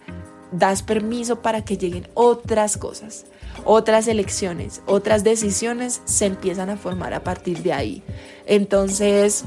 das 0.53 0.85
permiso 0.85 1.43
para 1.43 1.65
que 1.65 1.79
lleguen 1.79 2.07
otras 2.15 2.77
cosas, 2.77 3.27
otras 3.65 4.07
elecciones, 4.07 4.83
otras 4.87 5.25
decisiones 5.25 6.01
se 6.05 6.27
empiezan 6.27 6.71
a 6.71 6.77
formar 6.77 7.13
a 7.13 7.25
partir 7.25 7.61
de 7.65 7.73
ahí. 7.73 8.05
Entonces, 8.47 9.45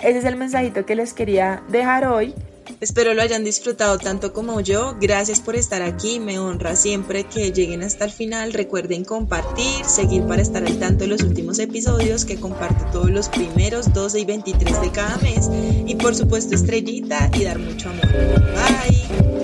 ese 0.00 0.18
es 0.20 0.24
el 0.24 0.36
mensajito 0.36 0.86
que 0.86 0.96
les 0.96 1.12
quería 1.12 1.62
dejar 1.68 2.06
hoy. 2.06 2.34
Espero 2.80 3.14
lo 3.14 3.22
hayan 3.22 3.44
disfrutado 3.44 3.98
tanto 3.98 4.32
como 4.32 4.60
yo. 4.60 4.96
Gracias 5.00 5.40
por 5.40 5.56
estar 5.56 5.82
aquí. 5.82 6.20
Me 6.20 6.38
honra 6.38 6.76
siempre 6.76 7.24
que 7.24 7.52
lleguen 7.52 7.82
hasta 7.82 8.04
el 8.04 8.10
final. 8.10 8.52
Recuerden 8.52 9.04
compartir, 9.04 9.84
seguir 9.84 10.24
para 10.24 10.42
estar 10.42 10.64
al 10.64 10.78
tanto 10.78 11.04
de 11.04 11.08
los 11.08 11.22
últimos 11.22 11.58
episodios 11.58 12.24
que 12.24 12.38
comparto 12.40 12.84
todos 12.92 13.10
los 13.10 13.28
primeros 13.28 13.92
12 13.92 14.20
y 14.20 14.24
23 14.24 14.80
de 14.80 14.90
cada 14.90 15.16
mes. 15.18 15.48
Y 15.86 15.94
por 15.96 16.14
supuesto 16.14 16.54
estrellita 16.54 17.30
y 17.34 17.44
dar 17.44 17.58
mucho 17.58 17.88
amor. 17.90 18.08
Bye. 18.08 19.37